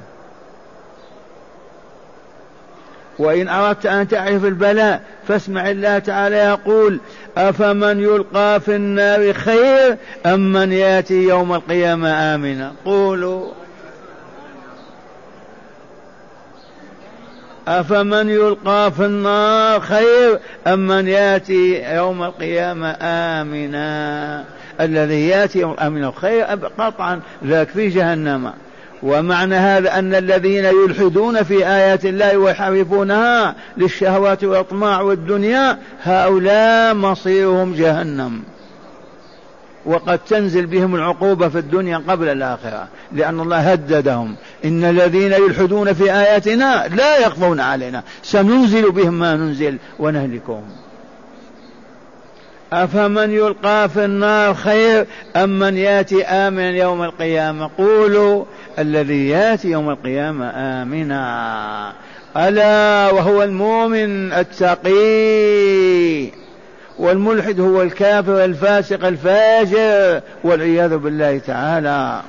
وإن 3.19 3.48
أردت 3.48 3.86
أن 3.86 4.07
تعرف 4.07 4.45
البلاء 4.45 5.01
فاسمع 5.27 5.69
الله 5.69 6.00
تعالى 6.00 6.36
يقول 6.36 7.00
أفمن 7.38 8.00
يلقى 8.00 8.60
في 8.60 8.75
النار 8.75 9.34
خير 9.34 9.98
أم 10.25 10.53
من 10.53 10.71
يأتي 10.71 11.23
يوم 11.23 11.54
القيامة 11.54 12.36
آمنا؟ 12.36 12.71
قولوا. 12.86 13.51
أفمن 17.67 18.30
يلقى 18.30 18.91
في 18.91 19.06
النار 19.06 19.80
خير 19.80 20.39
أم 20.67 20.88
من 20.88 21.08
يأتي 21.08 21.95
يوم 21.95 22.23
القيامة 22.23 22.97
آمنا؟ 23.01 24.43
الذي 24.82 25.28
يأتي 25.28 25.60
يوم 25.60 25.75
آمنا 25.80 26.13
خير 26.15 26.45
قطعا 26.78 27.21
ذاك 27.45 27.67
في 27.67 27.88
جهنم. 27.88 28.51
ومعنى 29.03 29.55
هذا 29.55 29.99
أن 29.99 30.15
الذين 30.15 30.65
يلحدون 30.65 31.43
في 31.43 31.67
آيات 31.67 32.05
الله 32.05 32.38
ويحرفونها 32.38 33.55
للشهوات 33.77 34.43
والأطماع 34.43 35.01
والدنيا 35.01 35.77
هؤلاء 36.03 36.93
مصيرهم 36.93 37.73
جهنم. 37.73 38.41
وقد 39.86 40.19
تنزل 40.19 40.65
بهم 40.65 40.95
العقوبة 40.95 41.49
في 41.49 41.58
الدنيا 41.58 42.01
قبل 42.08 42.27
الآخرة 42.27 42.88
لأن 43.12 43.39
الله 43.39 43.71
هددهم. 43.71 44.36
إن 44.65 44.84
الذين 44.84 45.31
يلحدون 45.31 45.93
في 45.93 46.13
آياتنا 46.13 46.88
لا 46.88 47.17
يخفون 47.17 47.60
علينا. 47.60 48.03
سننزل 48.23 48.91
بهم 48.91 49.13
ما 49.19 49.36
ننزل 49.36 49.77
ونهلكهم. 49.99 50.63
أفمن 52.73 53.32
يلقى 53.32 53.89
في 53.89 54.06
النار 54.06 54.54
خير 54.54 55.06
أم 55.36 55.60
من 55.60 55.78
يأتي 55.78 56.23
آمنا 56.23 56.69
يوم 56.69 57.04
القيامة؟ 57.04 57.69
قولوا 57.78 58.45
الذي 58.80 59.30
يأتي 59.30 59.67
يوم 59.67 59.89
القيامة 59.89 60.49
آمنا. 60.56 61.93
ألا 62.38 63.12
وهو 63.12 63.43
المؤمن 63.43 64.34
التقي. 64.34 65.36
والملحد 66.99 67.60
هو 67.60 67.82
الكافر 67.82 68.45
الفاسق 68.45 69.06
الفاجر 69.06 70.21
والعياذ 70.43 70.97
بالله 70.97 71.38
تعالى. 71.38 72.21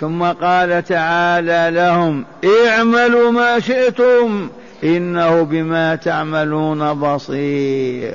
ثم 0.00 0.22
قال 0.22 0.84
تعالى 0.84 1.70
لهم 1.72 2.24
اعملوا 2.66 3.30
ما 3.30 3.60
شئتم 3.60 4.50
إنه 4.84 5.42
بما 5.42 5.94
تعملون 5.94 6.94
بصير. 6.94 8.14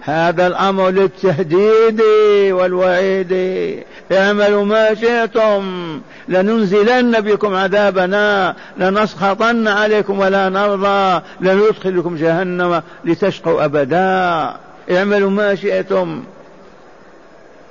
هذا 0.00 0.46
الأمر 0.46 0.90
للتهديد 0.90 2.00
والوعيد. 2.50 3.32
اعملوا 4.12 4.64
ما 4.64 4.94
شئتم. 4.94 6.00
لننزلن 6.28 7.20
بكم 7.20 7.54
عذابنا. 7.54 8.56
لنسخطن 8.78 9.68
عليكم 9.68 10.18
ولا 10.18 10.48
نرضى. 10.48 11.22
لندخلكم 11.40 12.16
جهنم 12.16 12.82
لتشقوا 13.04 13.64
أبدا. 13.64 14.56
اعملوا 14.96 15.30
ما 15.30 15.54
شئتم. 15.54 16.22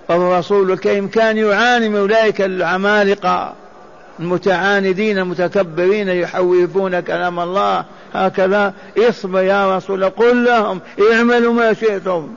الرسول 0.10 0.72
الكريم 0.72 1.08
كان 1.08 1.38
يعاني 1.38 1.90
من 1.90 1.96
أولئك 1.96 2.42
العمالقة. 2.42 3.54
المتعاندين 4.20 5.18
المتكبرين 5.18 6.10
يحوفون 6.10 7.00
كلام 7.00 7.40
الله 7.40 7.86
هكذا. 8.14 8.74
اصبر 8.98 9.44
يا 9.44 9.78
رسول 9.78 10.10
قل 10.10 10.46
لهم 10.46 10.80
اعملوا 11.14 11.54
ما 11.54 11.74
شئتم. 11.74 12.30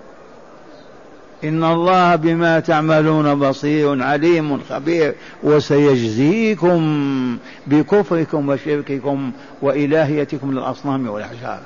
إن 1.44 1.64
الله 1.64 2.16
بما 2.16 2.60
تعملون 2.60 3.34
بصير 3.38 4.02
عليم 4.02 4.60
خبير. 4.70 5.14
وسيجزيكم 5.42 7.38
بكفركم 7.66 8.48
وشرككم 8.48 9.32
وإلهيتكم 9.62 10.52
للأصنام 10.52 11.08
والأحجار. 11.08 11.58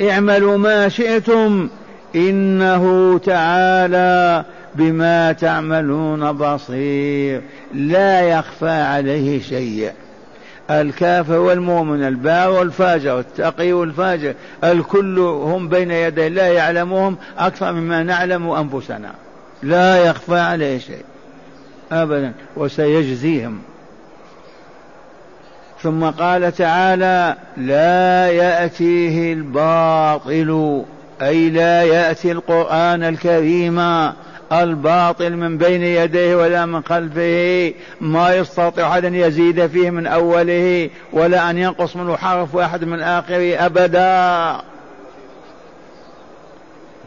اعملوا 0.00 0.56
ما 0.56 0.88
شئتم. 0.88 1.68
إنه 2.14 3.18
تعالى 3.18 4.44
بما 4.74 5.32
تعملون 5.32 6.32
بصير. 6.32 7.42
لا 7.74 8.20
يخفى 8.20 8.70
عليه 8.70 9.40
شيء. 9.42 9.92
الكافر 10.70 11.38
والمؤمن 11.38 12.04
البار 12.04 12.50
والفاجر 12.50 13.18
التقي 13.18 13.72
والفاجر 13.72 14.34
الكل 14.64 15.18
هم 15.18 15.68
بين 15.68 15.90
يدي 15.90 16.26
الله 16.26 16.42
يعلمهم 16.42 17.16
أكثر 17.38 17.72
مما 17.72 18.02
نعلم 18.02 18.50
أنفسنا. 18.50 19.10
لا 19.62 20.04
يخفى 20.04 20.38
عليه 20.38 20.78
شيء. 20.78 21.04
أبدا. 21.92 22.32
وسيجزيهم. 22.56 23.58
ثم 25.82 26.04
قال 26.04 26.52
تعالى 26.52 27.36
لا 27.56 28.28
يأتيه 28.28 29.32
الباطل. 29.32 30.84
أي 31.22 31.50
لا 31.50 31.82
يأتي 31.82 32.32
القرآن 32.32 33.02
الكريم 33.02 33.80
الباطل 34.52 35.36
من 35.36 35.58
بين 35.58 35.82
يديه 35.82 36.36
ولا 36.36 36.66
من 36.66 36.82
خلفه 36.84 37.72
ما 38.00 38.34
يستطيع 38.34 38.98
أن 38.98 39.14
يزيد 39.14 39.66
فيه 39.66 39.90
من 39.90 40.06
أوله 40.06 40.90
ولا 41.12 41.50
أن 41.50 41.58
ينقص 41.58 41.96
منه 41.96 42.16
حرف 42.16 42.54
واحد 42.54 42.84
من 42.84 43.00
آخره 43.00 43.66
أبدا. 43.66 44.60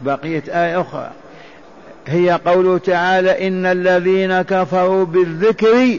بقيت 0.02 0.48
آية 0.48 0.80
أخرى. 0.80 1.10
هي 2.06 2.40
قوله 2.46 2.78
تعالى 2.78 3.48
إن 3.48 3.66
الذين 3.66 4.42
كفروا 4.42 5.04
بالذكر 5.04 5.98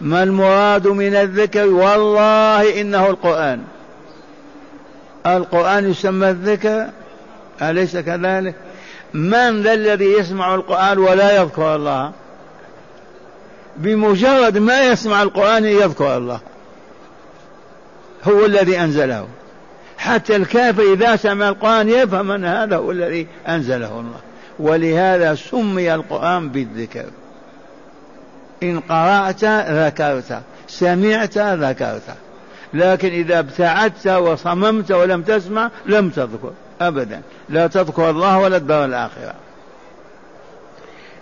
ما 0.00 0.22
المراد 0.22 0.88
من 0.88 1.14
الذكر؟ 1.14 1.66
والله 1.66 2.80
إنه 2.80 3.06
القرآن. 3.06 3.60
القرآن 5.26 5.90
يسمى 5.90 6.30
الذكر 6.30 6.86
أليس 7.62 7.96
كذلك؟ 7.96 8.54
من 9.14 9.62
ذا 9.62 9.72
الذي 9.74 10.04
يسمع 10.04 10.54
القرآن 10.54 10.98
ولا 10.98 11.42
يذكر 11.42 11.76
الله؟ 11.76 12.12
بمجرد 13.76 14.58
ما 14.58 14.86
يسمع 14.86 15.22
القرآن 15.22 15.64
يذكر 15.64 16.16
الله. 16.16 16.40
هو 18.24 18.46
الذي 18.46 18.80
أنزله. 18.80 19.28
حتى 19.98 20.36
الكافر 20.36 20.92
إذا 20.92 21.16
سمع 21.16 21.48
القرآن 21.48 21.88
يفهم 21.88 22.30
أن 22.30 22.44
هذا 22.44 22.76
هو 22.76 22.90
الذي 22.90 23.26
أنزله 23.48 24.00
الله. 24.00 24.20
ولهذا 24.58 25.34
سمي 25.34 25.94
القرآن 25.94 26.48
بالذكر. 26.48 27.04
إن 28.62 28.80
قرأت 28.80 29.44
ذكرت 29.70 30.42
سمعت 30.68 31.38
ذكرت. 31.38 32.02
لكن 32.74 33.08
إذا 33.08 33.38
ابتعدت 33.38 34.06
وصممت 34.06 34.92
ولم 34.92 35.22
تسمع 35.22 35.70
لم 35.86 36.10
تذكر. 36.10 36.52
أبدا. 36.80 37.20
لا 37.48 37.66
تذكر 37.66 38.10
الله 38.10 38.38
ولا 38.38 38.56
الدار 38.56 38.84
الآخرة. 38.84 39.34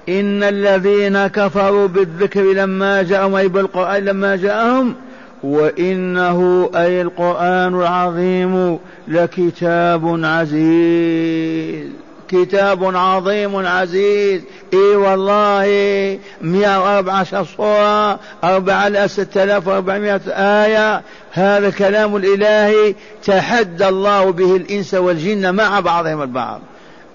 إن 0.08 0.42
الذين 0.42 1.26
كفروا 1.26 1.86
بالذكر 1.86 2.42
لما 2.42 3.02
جاءهم 3.02 3.34
أي 3.34 3.48
بالقرآن 3.48 4.04
لما 4.04 4.36
جاءهم 4.36 4.94
وإنه 5.42 6.70
أي 6.74 7.02
القرآن 7.02 7.74
العظيم 7.74 8.78
لكتاب 9.08 10.24
عزيز. 10.24 11.90
كتاب 12.28 12.96
عظيم 12.96 13.66
عزيز. 13.66 14.42
إي 14.74 14.96
والله 14.96 16.18
114 16.40 17.44
صورة 17.56 18.18
4 18.44 19.06
6400 19.06 20.20
آية. 20.64 21.02
هذا 21.32 21.70
كلام 21.70 22.16
الإله 22.16 22.94
تحدى 23.24 23.88
الله 23.88 24.32
به 24.32 24.56
الإنس 24.56 24.94
والجن 24.94 25.54
مع 25.54 25.80
بعضهم 25.80 26.22
البعض. 26.22 26.60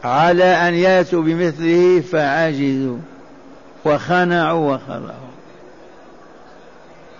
على 0.03 0.43
أن 0.43 0.73
يأتوا 0.73 1.21
بمثله 1.21 2.03
فعجزوا 2.11 2.97
وخنعوا 3.85 4.75
وخلعوا 4.75 5.31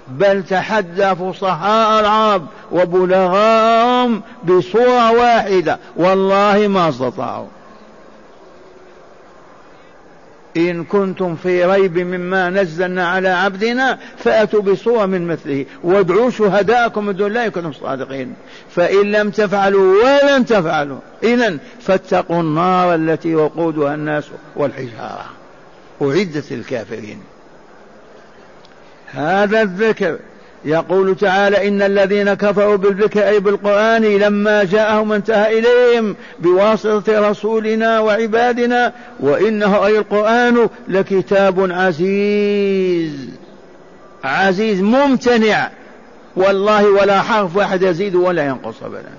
بل 0.08 0.44
تحدى 0.44 1.16
فصحاء 1.16 2.00
العرب 2.00 2.46
وبلغاهم 2.72 4.22
بصورة 4.44 5.12
واحدة. 5.12 5.80
والله 5.96 6.68
ما 6.68 6.90
استطاعوا. 6.90 7.48
إن 10.58 10.84
كنتم 10.84 11.36
في 11.36 11.66
ريب 11.66 11.98
مما 11.98 12.50
نزلنا 12.50 13.08
على 13.08 13.30
عبدنا 13.30 14.00
فأتوا 14.18 14.62
بصورة 14.62 15.06
من 15.06 15.28
مثله. 15.28 15.66
وادعوا 15.84 16.30
شهداءكم 16.30 17.06
من 17.06 17.16
دون 17.16 17.28
الله 17.28 17.50
كنتم 17.50 17.74
صادقين. 17.74 18.34
فإن 18.76 19.12
لم 19.12 19.30
تفعلوا 19.30 19.96
ولن 20.04 20.46
تفعلوا. 20.46 21.00
إذا 21.24 21.58
فاتقوا 21.82 22.42
النار 22.42 22.96
التي 22.96 23.36
وقودها 23.36 23.96
الناس 23.96 24.24
والحجارة. 24.56 25.26
أعدت 26.02 26.52
للكافرين. 26.52 27.22
هذا 29.12 29.62
الذكر. 29.62 30.18
يقول 30.66 31.16
تعالى 31.16 31.68
إن 31.68 31.82
الذين 31.82 32.34
كفروا 32.34 32.76
بالذكر 32.76 33.28
أي 33.28 33.40
بالقرآن 33.40 34.04
لما 34.04 34.64
جاءهم 34.64 35.12
انتهى 35.12 35.60
إليهم 35.60 36.16
بواسطة 36.40 37.30
رسولنا 37.30 38.00
وعبادنا 38.00 38.94
وإنه 39.20 39.86
أي 39.86 39.98
القرآن 39.98 40.70
لكتاب 40.88 41.72
عزيز. 41.72 43.30
عزيز 44.24 44.82
ممتنع. 44.82 45.70
والله 46.36 46.90
ولا 46.90 47.22
حرف 47.22 47.56
واحد 47.56 47.82
يزيد 47.82 48.16
ولا 48.16 48.46
ينقص 48.46 48.84
أبدا. 48.84 49.12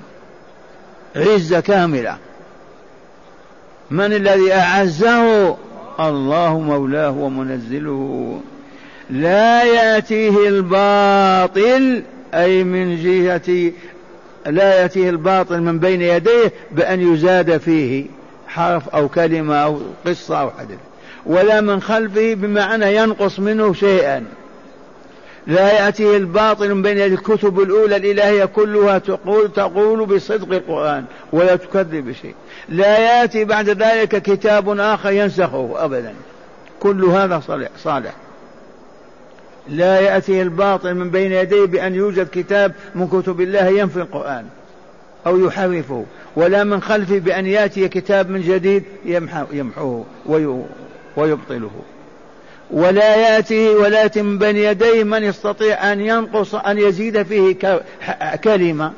عزة 1.16 1.61
كاملة. 1.61 2.16
من 3.90 4.12
الذي 4.12 4.52
أعزه؟ 4.52 5.57
الله 6.00 6.59
مولاه 6.59 7.11
ومنزله. 7.11 8.40
لا 9.11 9.65
يأتيه 9.65 10.49
الباطل 10.49 12.03
أي 12.35 12.65
من 12.65 13.03
جهة 13.03 13.73
لا 14.47 14.81
يأتيه 14.81 15.11
الباطل 15.11 15.61
من 15.61 15.79
بين 15.79 16.03
يديه 16.03 16.53
بأن 16.71 17.12
يزاد 17.12 17.57
فيه 17.57 18.07
حرف 18.47 18.88
أو 18.88 19.09
كلمة 19.09 19.57
أو 19.57 19.81
قصة 20.07 20.41
أو 20.41 20.51
حدث 20.51 20.79
ولا 21.27 21.61
من 21.61 21.83
خلفه 21.83 22.35
بمعنى 22.35 22.97
ينقص 22.97 23.38
منه 23.38 23.73
شيئا. 23.73 24.25
لا 25.47 25.73
يأتيه 25.73 26.17
الباطل 26.17 26.75
من 26.75 26.83
بين 26.83 26.99
الكتب 26.99 27.61
الأولى 27.61 27.97
الإلهية 27.97 28.45
كلها 28.45 28.99
تقول 28.99 29.53
تقول 29.53 30.07
بصدق 30.07 30.55
القرآن 30.55 31.05
ولا 31.33 31.57
تكذب 31.57 32.09
بشيء. 32.09 32.35
لا 32.69 32.99
يأتي 32.99 33.45
بعد 33.45 33.69
ذلك 33.69 34.23
كتاب 34.23 34.79
آخر 34.81 35.11
ينسخه 35.11 35.75
أبدا. 35.77 36.15
كل 36.81 37.05
هذا 37.05 37.43
صالح, 37.47 37.69
صالح. 37.79 38.12
لا 39.68 40.01
يأتي 40.01 40.42
الباطل 40.42 40.94
من 40.94 41.11
بين 41.11 41.33
يديه 41.33 41.64
بأن 41.64 41.94
يوجد 41.94 42.29
كتاب 42.33 42.72
من 42.94 43.09
كتب 43.09 43.40
الله 43.40 43.66
ينفي 43.66 43.96
القرآن 43.96 44.46
أو 45.27 45.46
يحرفه 45.46 46.05
ولا 46.37 46.64
من 46.64 46.83
خلفه 46.83 47.18
بأن 47.18 47.46
يأتي 47.46 47.88
كتاب 47.88 48.31
من 48.31 48.40
جديد 48.40 48.85
يمحوه 49.53 50.05
ويبطله. 51.16 51.70
ولا 52.70 53.16
يأتي 53.16 53.68
ولا 53.68 54.03
يأتي 54.03 54.22
من 54.22 54.38
بين 54.38 54.57
يديه 54.57 55.05
من 55.05 55.22
يستطيع 55.22 55.92
أن 55.92 56.01
ينقص 56.01 56.55
أن 56.55 56.79
يزيد 56.79 57.22
فيه 57.22 57.57
كلمة. 58.44 58.92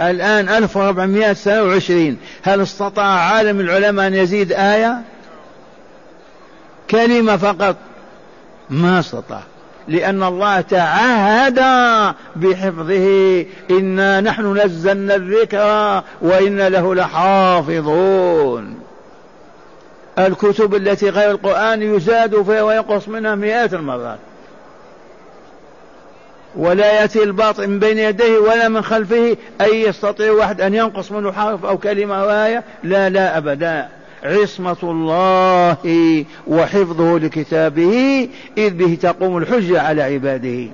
الآن 0.00 0.48
1429 0.48 2.16
هل 2.42 2.60
استطاع 2.60 3.18
عالم 3.18 3.60
العلماء 3.60 4.06
أن 4.06 4.14
يزيد 4.14 4.52
آية؟ 4.52 5.02
كلمة 6.90 7.36
فقط. 7.36 7.76
ما 8.70 9.00
استطاع. 9.00 9.42
لأن 9.88 10.22
الله 10.22 10.60
تعهد 10.60 11.60
بحفظه. 12.36 13.46
إنا 13.70 14.20
نحن 14.20 14.58
نزلنا 14.58 15.14
الذكر 15.14 16.02
وإن 16.20 16.60
له 16.60 16.94
لحافظون. 16.94 18.78
الكتب 20.18 20.74
التي 20.74 21.10
غير 21.10 21.30
القرآن 21.30 21.82
يزاد 21.82 22.42
فيها 22.42 22.62
وينقص 22.62 23.08
منها 23.08 23.34
مئات 23.34 23.74
المرات. 23.74 24.18
ولا 26.56 27.00
يأتي 27.00 27.22
الباطل 27.22 27.66
من 27.68 27.78
بين 27.78 27.98
يديه 27.98 28.38
ولا 28.38 28.68
من 28.68 28.82
خلفه 28.82 29.36
أي 29.60 29.82
يستطيع 29.82 30.32
واحد 30.32 30.60
أن 30.60 30.74
ينقص 30.74 31.12
منه 31.12 31.32
حرف 31.32 31.64
أو 31.64 31.78
كلمة 31.78 32.22
أو 32.22 32.30
آية. 32.30 32.64
لا 32.82 33.08
لا 33.08 33.36
أبدا. 33.38 33.88
عصمة 34.24 34.76
الله 34.82 35.76
وحفظه 36.46 37.18
لكتابه 37.18 38.28
إذ 38.58 38.70
به 38.70 38.98
تقوم 39.02 39.36
الحجة 39.36 39.80
على 39.80 40.02
عباده. 40.02 40.68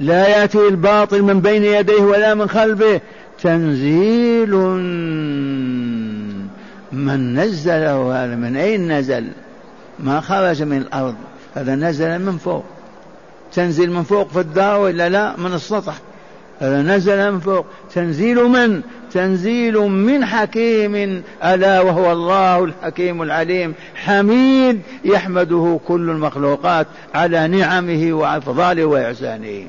لا 0.00 0.28
يأتي 0.28 0.68
الباطل 0.68 1.22
من 1.22 1.40
بين 1.40 1.64
يديه 1.64 2.02
ولا 2.02 2.34
من 2.34 2.48
خلفه. 2.48 3.00
تنزيل 3.42 4.56
من 6.92 7.34
نزله 7.34 8.24
هذا 8.24 8.34
من 8.34 8.56
أين 8.56 8.98
نزل؟ 8.98 9.24
ما 9.98 10.20
خرج 10.20 10.62
من 10.62 10.76
الأرض. 10.76 11.14
هذا 11.54 11.74
نزل 11.74 12.18
من 12.18 12.38
فوق. 12.38 12.64
تنزل 13.52 13.90
من 13.90 14.02
فوق 14.02 14.28
في 14.28 14.40
الدار 14.40 14.80
ولا 14.80 15.08
لا؟ 15.08 15.36
من 15.36 15.54
السطح. 15.54 15.94
نزل 16.62 17.32
من 17.32 17.40
فوق. 17.40 17.66
تنزيل 17.94 18.36
من؟ 18.36 18.82
تنزيل 19.12 19.78
من 19.78 20.24
حكيم 20.24 21.22
ألا 21.44 21.80
وهو 21.80 22.12
الله 22.12 22.64
الحكيم 22.64 23.22
العليم. 23.22 23.74
حميد 23.94 24.80
يحمده 25.04 25.80
كل 25.88 26.10
المخلوقات 26.10 26.86
على 27.14 27.48
نعمه 27.48 28.12
وأفضاله 28.12 28.84
وإحسانه. 28.84 29.64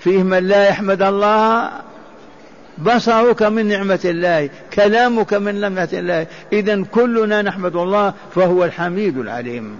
فيه 0.00 0.22
من 0.22 0.48
لا 0.48 0.68
يحمد 0.68 1.02
الله 1.02 1.70
بصرك 2.78 3.42
من 3.42 3.66
نعمة 3.66 4.00
الله 4.04 4.50
كلامك 4.74 5.34
من 5.34 5.60
نعمة 5.60 5.88
الله. 5.92 6.26
إذا 6.52 6.84
كلنا 6.92 7.42
نحمد 7.42 7.76
الله 7.76 8.14
فهو 8.34 8.64
الحميد 8.64 9.18
العليم. 9.18 9.76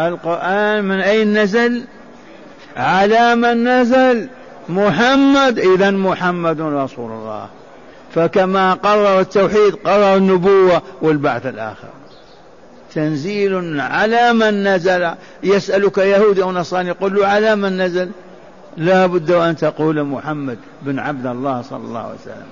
القرآن 0.00 0.84
من 0.84 1.00
أين 1.00 1.38
نزل؟ 1.38 1.84
على 2.76 3.34
من 3.34 3.68
نزل 3.68 4.28
محمد 4.68 5.58
إذا 5.58 5.90
محمد 5.90 6.60
رسول 6.60 7.12
الله. 7.12 7.48
فكما 8.14 8.74
قرر 8.74 9.20
التوحيد 9.20 9.74
قرر 9.74 10.16
النبوة 10.16 10.82
والبعث 11.02 11.46
الآخر. 11.46 11.88
تنزيل 12.94 13.80
على 13.80 14.32
من 14.32 14.68
نزل. 14.68 15.10
يسألك 15.42 15.98
يهودي 15.98 16.42
أو 16.42 16.52
نصراني 16.52 16.90
قل 16.90 17.14
له 17.14 17.26
على 17.26 17.56
من 17.56 17.82
نزل. 17.82 18.10
لا 18.76 19.06
بد 19.06 19.30
أن 19.30 19.56
تقول 19.56 20.04
محمد 20.04 20.58
بن 20.82 20.98
عبد 20.98 21.26
الله 21.26 21.62
صلى 21.62 21.84
الله 21.84 22.00
عليه 22.00 22.14
وسلم. 22.14 22.46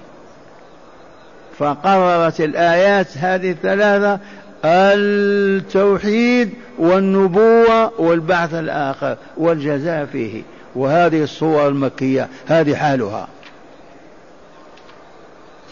فقررت 1.58 2.40
الآيات 2.40 3.18
هذه 3.18 3.50
الثلاثة 3.50 4.18
التوحيد 4.64 6.50
والنبوة 6.78 8.00
والبعث 8.00 8.54
الآخر 8.54 9.16
والجزاء 9.36 10.04
فيه. 10.04 10.42
وهذه 10.74 11.22
الصور 11.22 11.68
المكية 11.68 12.28
هذه 12.46 12.74
حالها. 12.74 13.28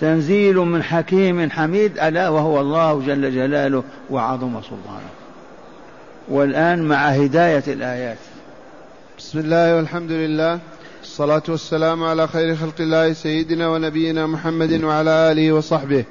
تنزيل 0.00 0.56
من 0.56 0.82
حكيم 0.82 1.50
حميد 1.50 1.98
ألا 1.98 2.28
وهو 2.28 2.60
الله 2.60 3.02
جل 3.06 3.34
جلاله 3.34 3.84
وعظم 4.10 4.62
سلطانه. 4.62 5.10
والآن 6.28 6.82
مع 6.82 7.08
هداية 7.08 7.64
الآيات. 7.66 8.18
بسم 9.18 9.38
الله 9.38 9.76
والحمد 9.76 10.12
لله. 10.12 10.58
الصلاة 11.02 11.42
والسلام 11.48 12.04
على 12.04 12.28
خير 12.28 12.56
خلق 12.56 12.80
الله 12.80 13.12
سيدنا 13.12 13.68
ونبينا 13.68 14.26
محمد 14.26 14.84
وعلى 14.84 15.10
آله 15.10 15.52
وصحبه. 15.52 16.04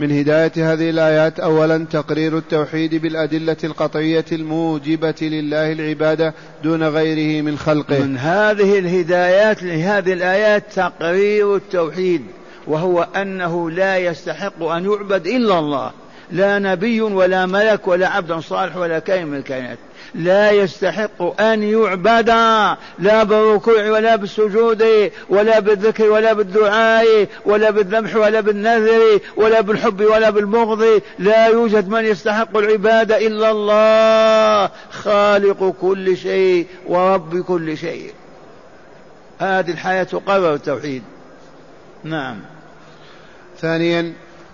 من 0.00 0.18
هداية 0.18 0.72
هذه 0.72 0.90
الآيات 0.90 1.40
أولا 1.40 1.86
تقرير 1.90 2.38
التوحيد 2.38 2.94
بالأدلة 2.94 3.56
القطعية 3.64 4.24
الموجبة 4.32 5.14
لله 5.22 5.72
العبادة 5.72 6.34
دون 6.64 6.82
غيره 6.82 7.42
من 7.42 7.58
خلقه. 7.58 7.98
من 7.98 8.18
هذه 8.18 8.78
الهدايات 8.78 9.62
لهذه 9.62 10.12
الآيات 10.12 10.64
تقرير 10.74 11.56
التوحيد 11.56 12.22
وهو 12.66 13.02
أنه 13.16 13.70
لا 13.70 13.98
يستحق 13.98 14.62
أن 14.62 14.84
يعبد 14.84 15.26
إلا 15.26 15.58
الله. 15.58 15.90
لا 16.30 16.58
نبي 16.58 17.00
ولا 17.00 17.46
ملك 17.46 17.88
ولا 17.88 18.08
عبد 18.08 18.32
صالح 18.32 18.76
ولا 18.76 18.98
كائن 18.98 19.26
من 19.26 19.36
الكائنات. 19.38 19.78
لا 20.14 20.50
يستحق 20.50 21.40
أن 21.40 21.62
يعبد. 21.62 22.28
لا 22.98 23.22
بالركوع 23.22 23.90
ولا 23.90 24.16
بالسجود 24.16 25.10
ولا 25.28 25.58
بالذكر 25.58 26.10
ولا 26.10 26.32
بالدعاء 26.32 27.28
ولا 27.46 27.70
بالذبح 27.70 28.16
ولا 28.16 28.40
بالنذر 28.40 29.20
ولا 29.36 29.60
بالحب 29.60 30.00
ولا 30.00 30.30
بالبغض. 30.30 31.02
لا 31.18 31.46
يوجد 31.46 31.88
من 31.88 32.04
يستحق 32.04 32.56
العبادة 32.56 33.26
إلا 33.26 33.50
الله. 33.50 34.70
خالق 34.90 35.74
كل 35.80 36.16
شيء 36.16 36.66
ورب 36.86 37.40
كل 37.42 37.76
شيء. 37.76 38.12
هذه 39.38 39.70
الحياة 39.70 40.02
تقرر 40.02 40.54
التوحيد. 40.54 41.02
نعم. 42.04 42.36
ثانيا 43.60 44.12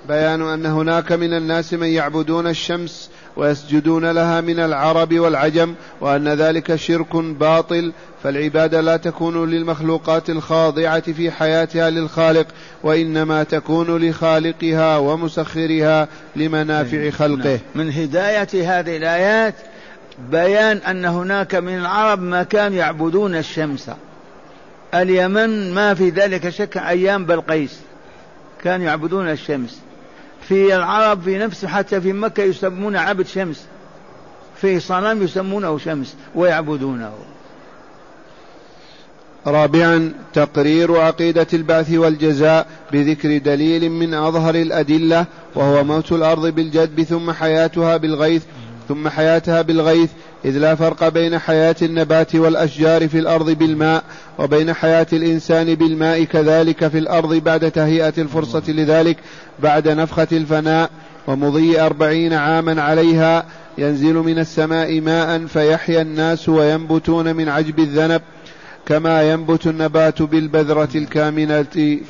بيان 0.08 0.42
أن 0.42 0.66
هناك 0.66 1.12
من 1.12 1.36
الناس 1.36 1.74
من 1.74 1.86
يعبدون 1.86 2.46
الشمس 2.46 3.10
ويسجدون 3.36 4.10
لها 4.10 4.40
من 4.40 4.60
العرب 4.60 5.18
والعجم 5.18 5.74
وأن 6.00 6.28
ذلك 6.28 6.74
شرك 6.74 7.16
باطل 7.16 7.92
فالعباده 8.22 8.80
لا 8.80 8.96
تكون 8.96 9.50
للمخلوقات 9.50 10.30
الخاضعة 10.30 11.12
في 11.12 11.30
حياتها 11.30 11.90
للخالق 11.90 12.46
وإنما 12.82 13.42
تكون 13.42 14.08
لخالقها 14.08 14.98
ومسخرها 14.98 16.08
لمنافع 16.36 16.96
نعم. 16.96 17.10
خلقه. 17.10 17.58
من 17.74 17.92
هداية 17.92 18.78
هذه 18.78 18.96
الآيات 18.96 19.54
بيان 20.30 20.76
أن 20.76 21.04
هناك 21.04 21.54
من 21.54 21.78
العرب 21.78 22.22
ما 22.22 22.42
كانوا 22.42 22.78
يعبدون 22.78 23.36
الشمس. 23.36 23.90
اليمن 24.94 25.74
ما 25.74 25.94
في 25.94 26.10
ذلك 26.10 26.48
شك 26.48 26.76
أيام 26.76 27.26
بلقيس 27.26 27.80
كانوا 28.62 28.86
يعبدون 28.86 29.30
الشمس. 29.30 29.80
في 30.48 30.76
العرب 30.76 31.22
في 31.22 31.38
نفسه 31.38 31.68
حتى 31.68 32.00
في 32.00 32.12
مكة 32.12 32.42
يسمون 32.42 32.96
عبد 32.96 33.26
شمس. 33.26 33.64
في 34.60 34.80
صنم 34.80 35.22
يسمونه 35.22 35.78
شمس 35.78 36.14
ويعبدونه. 36.34 37.12
رابعا 39.46 40.12
تقرير 40.32 41.00
عقيدة 41.00 41.46
البعث 41.54 41.92
والجزاء 41.92 42.66
بذكر 42.92 43.38
دليل 43.38 43.90
من 43.90 44.14
أظهر 44.14 44.54
الأدلة 44.54 45.26
وهو 45.54 45.84
موت 45.84 46.12
الأرض 46.12 46.46
بالجدب 46.46 47.02
ثم 47.02 47.30
حياتها 47.30 47.96
بالغيث 47.96 48.42
ثم 48.88 49.08
حياتها 49.08 49.62
بالغيث 49.62 50.10
إذ 50.44 50.58
لا 50.58 50.74
فرق 50.74 51.08
بين 51.08 51.38
حياة 51.38 51.76
النبات 51.82 52.34
والأشجار 52.34 53.08
في 53.08 53.18
الأرض 53.18 53.50
بالماء 53.50 54.04
وبين 54.38 54.72
حياة 54.72 55.06
الإنسان 55.12 55.74
بالماء 55.74 56.24
كذلك 56.24 56.88
في 56.88 56.98
الأرض 56.98 57.34
بعد 57.34 57.70
تهيئة 57.70 58.12
الفرصة 58.18 58.62
لذلك 58.68 59.16
بعد 59.62 59.88
نفخة 59.88 60.28
الفناء 60.32 60.90
ومضي 61.26 61.80
أربعين 61.80 62.32
عاما 62.32 62.82
عليها 62.82 63.44
ينزل 63.78 64.14
من 64.14 64.38
السماء 64.38 65.00
ماء 65.00 65.46
فيحيا 65.46 66.02
الناس 66.02 66.48
وينبتون 66.48 67.36
من 67.36 67.48
عجب 67.48 67.78
الذنب 67.78 68.22
كما 68.86 69.22
ينبت 69.32 69.66
النبات 69.66 70.22
بالبذرة 70.22 70.88
الكامنة 70.94 71.62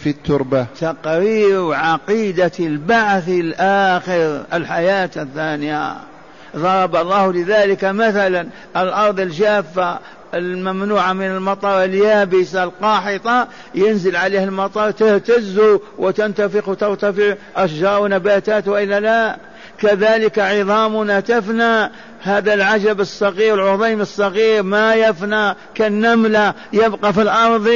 في 0.03 0.07
التربة. 0.07 0.67
تقرير 0.81 1.73
عقيدة 1.73 2.53
البعث 2.61 3.29
الآخر 3.29 4.45
الحياة 4.53 5.11
الثانية. 5.17 6.14
ضرب 6.57 6.97
الله 6.97 7.33
لذلك 7.33 7.85
مثلا 7.85 8.47
الأرض 8.77 9.21
الجافة 9.21 9.99
الممنوعة 10.35 11.13
من 11.13 11.27
المطر 11.27 11.85
اليابسة 11.85 12.65
القاحطة 12.65 13.49
ينزل 13.75 14.17
عليها 14.17 14.45
المطر 14.45 14.91
تهتز 14.91 15.61
وتنتفخ 15.99 16.69
وترتفع 16.69 17.35
أشجار 17.57 18.03
ونباتات 18.03 18.69
وإلا 18.69 19.01
لا. 19.01 19.37
كذلك 19.79 20.39
عظامنا 20.39 21.21
تفنى 21.21 21.91
هذا 22.23 22.55
العجب 22.55 23.01
الصغير 23.01 23.55
العظيم 23.55 24.01
الصغير 24.01 24.63
ما 24.63 24.95
يفنى 24.95 25.55
كالنملة 25.75 26.55
يبقى 26.73 27.13
في 27.13 27.23
الأرض 27.23 27.71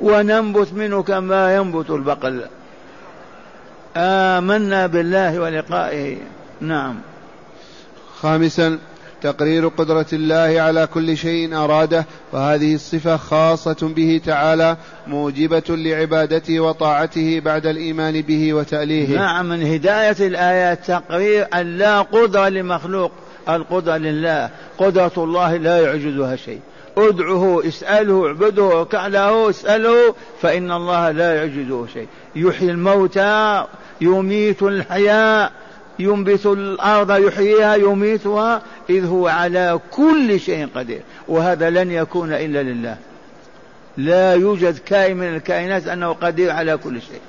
وننبت 0.00 0.72
منه 0.72 1.02
كما 1.02 1.56
ينبت 1.56 1.90
البقل. 1.90 2.42
آمنا 3.96 4.86
بالله 4.86 5.40
ولقائه. 5.40 6.16
نعم. 6.60 7.11
خامسا 8.22 8.78
تقرير 9.22 9.68
قدرة 9.68 10.06
الله 10.12 10.60
على 10.60 10.88
كل 10.94 11.16
شيء 11.16 11.56
أراده 11.56 12.06
وهذه 12.32 12.74
الصفة 12.74 13.16
خاصة 13.16 13.92
به 13.96 14.20
تعالى 14.26 14.76
موجبة 15.06 15.62
لعبادته 15.68 16.60
وطاعته 16.60 17.40
بعد 17.44 17.66
الإيمان 17.66 18.22
به 18.22 18.54
وتأليهه. 18.54 19.16
نعم 19.16 19.48
من 19.48 19.62
هداية 19.62 20.16
الآيات 20.26 20.86
تقرير 20.86 21.46
أن 21.54 21.78
لا 21.78 22.00
قدرة 22.00 22.48
لمخلوق 22.48 23.12
القدرة 23.48 23.96
لله. 23.96 24.50
قدرة 24.78 25.12
الله 25.16 25.56
لا 25.56 25.78
يعجزها 25.78 26.36
شيء. 26.36 26.60
ادعه 26.96 27.68
اسأله 27.68 28.26
اعبده 28.26 28.80
اركع 28.80 29.06
له 29.06 29.50
اسأله 29.50 30.14
فإن 30.42 30.72
الله 30.72 31.10
لا 31.10 31.34
يعجزه 31.34 31.86
شيء. 31.86 32.06
يحيي 32.36 32.70
الموتى 32.70 33.64
يميت 34.00 34.62
الحياة 34.62 35.50
ينبت 35.98 36.46
الأرض 36.46 37.10
يحييها 37.10 37.74
يميتها 37.74 38.62
إذ 38.90 39.06
هو 39.06 39.28
على 39.28 39.80
كل 39.90 40.40
شيء 40.40 40.68
قدير 40.74 41.00
وهذا 41.28 41.70
لن 41.70 41.90
يكون 41.90 42.32
إلا 42.32 42.62
لله. 42.62 42.96
لا 43.96 44.34
يوجد 44.34 44.78
كائن 44.78 45.16
من 45.16 45.36
الكائنات 45.36 45.86
أنه 45.86 46.12
قدير 46.12 46.50
على 46.50 46.76
كل 46.76 47.00
شيء 47.00 47.20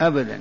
أبدا. 0.00 0.40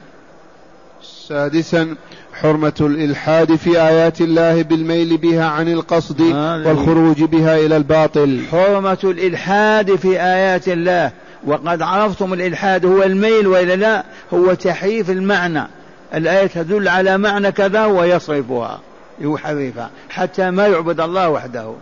سادسا 1.28 1.96
حرمة 2.34 2.74
الإلحاد 2.82 3.56
في 3.56 3.82
آيات 3.82 4.22
الله 4.22 4.64
بالميل 4.64 5.18
بها 5.18 5.46
عن 5.46 5.74
القصد 5.74 6.22
والخروج 6.66 7.24
بها 7.24 7.58
إلى 7.58 7.78
الباطل. 7.78 8.42
حرمة 8.52 8.98
الإلحاد 9.04 9.96
في 9.96 10.22
آيات 10.22 10.68
الله. 10.68 11.12
وقد 11.48 11.82
عرفتم 11.82 12.34
الإلحاد 12.34 12.86
هو 12.86 13.04
الميل 13.04 13.48
وإلا 13.48 13.76
لا؟ 13.76 14.04
هو 14.34 14.54
تحريف 14.54 15.10
المعنى. 15.10 15.68
الآية 16.14 16.48
تدل 16.48 16.88
على 16.88 17.18
معنى 17.18 17.52
كذا 17.52 17.86
ويصرفها 17.86 18.80
يحرفها 19.22 19.90
حتى 20.10 20.52
ما 20.52 20.68
يعبد 20.68 21.00
الله 21.00 21.30
وحده. 21.30 21.74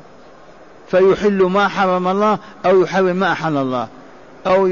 فيحل 0.91 1.43
ما 1.43 1.67
حرم 1.67 2.07
الله 2.07 2.39
أو 2.65 2.81
يحرم 2.81 3.15
ما 3.15 3.31
أحل 3.31 3.57
الله. 3.57 3.87
أو 4.47 4.67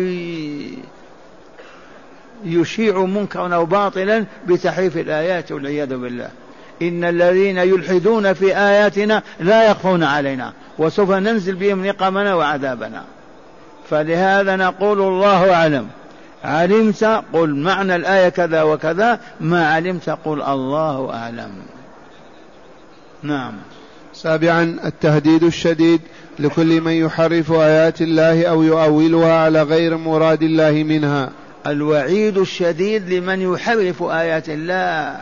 يشيع 2.45 2.99
منكرا 3.05 3.55
أو 3.55 3.65
باطلا 3.65 4.25
بتحريف 4.47 4.97
الآيات 4.97 5.51
والعياذ 5.51 5.95
بالله. 5.97 6.29
إن 6.81 7.03
الذين 7.03 7.57
يلحدون 7.57 8.33
في 8.33 8.57
آياتنا 8.57 9.21
لا 9.39 9.71
يخفون 9.71 10.03
علينا 10.03 10.53
وسوف 10.77 11.11
ننزل 11.11 11.55
بهم 11.55 11.85
نقمنا 11.85 12.35
وعذابنا. 12.35 13.03
فلهذا 13.89 14.55
نقول 14.55 15.01
الله 15.01 15.53
أعلم. 15.53 15.87
علمت 16.45 17.03
قل 17.33 17.55
معنى 17.55 17.95
الآية 17.95 18.29
كذا 18.29 18.63
وكذا 18.63 19.19
ما 19.39 19.67
علمت 19.67 20.09
قل 20.09 20.41
الله 20.41 21.13
أعلم. 21.13 21.51
نعم. 23.23 23.53
سابعا 24.13 24.77
التهديد 24.85 25.43
الشديد 25.43 26.01
لكل 26.39 26.81
من 26.81 26.91
يحرف 26.91 27.51
آيات 27.51 28.01
الله 28.01 28.45
أو 28.45 28.63
يؤولها 28.63 29.39
على 29.39 29.63
غير 29.63 29.97
مراد 29.97 30.43
الله 30.43 30.71
منها. 30.71 31.29
الوعيد 31.67 32.37
الشديد 32.37 33.09
لمن 33.09 33.41
يحرف 33.41 34.03
آيات 34.03 34.49
الله 34.49 35.21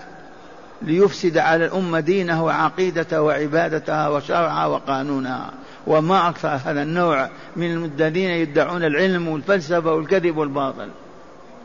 ليفسد 0.81 1.37
على 1.37 1.65
الأمة 1.65 1.99
دينه 1.99 2.43
وعقيدته 2.45 3.21
وعبادتها 3.21 4.07
وشرعها 4.09 4.65
وقانونها. 4.65 5.51
وما 5.87 6.29
أكثر 6.29 6.59
هذا 6.65 6.83
النوع 6.83 7.29
من 7.55 7.85
الذين 7.85 8.29
يدعون 8.29 8.83
العلم 8.83 9.27
والفلسفة 9.27 9.93
والكذب 9.93 10.37
والباطل. 10.37 10.89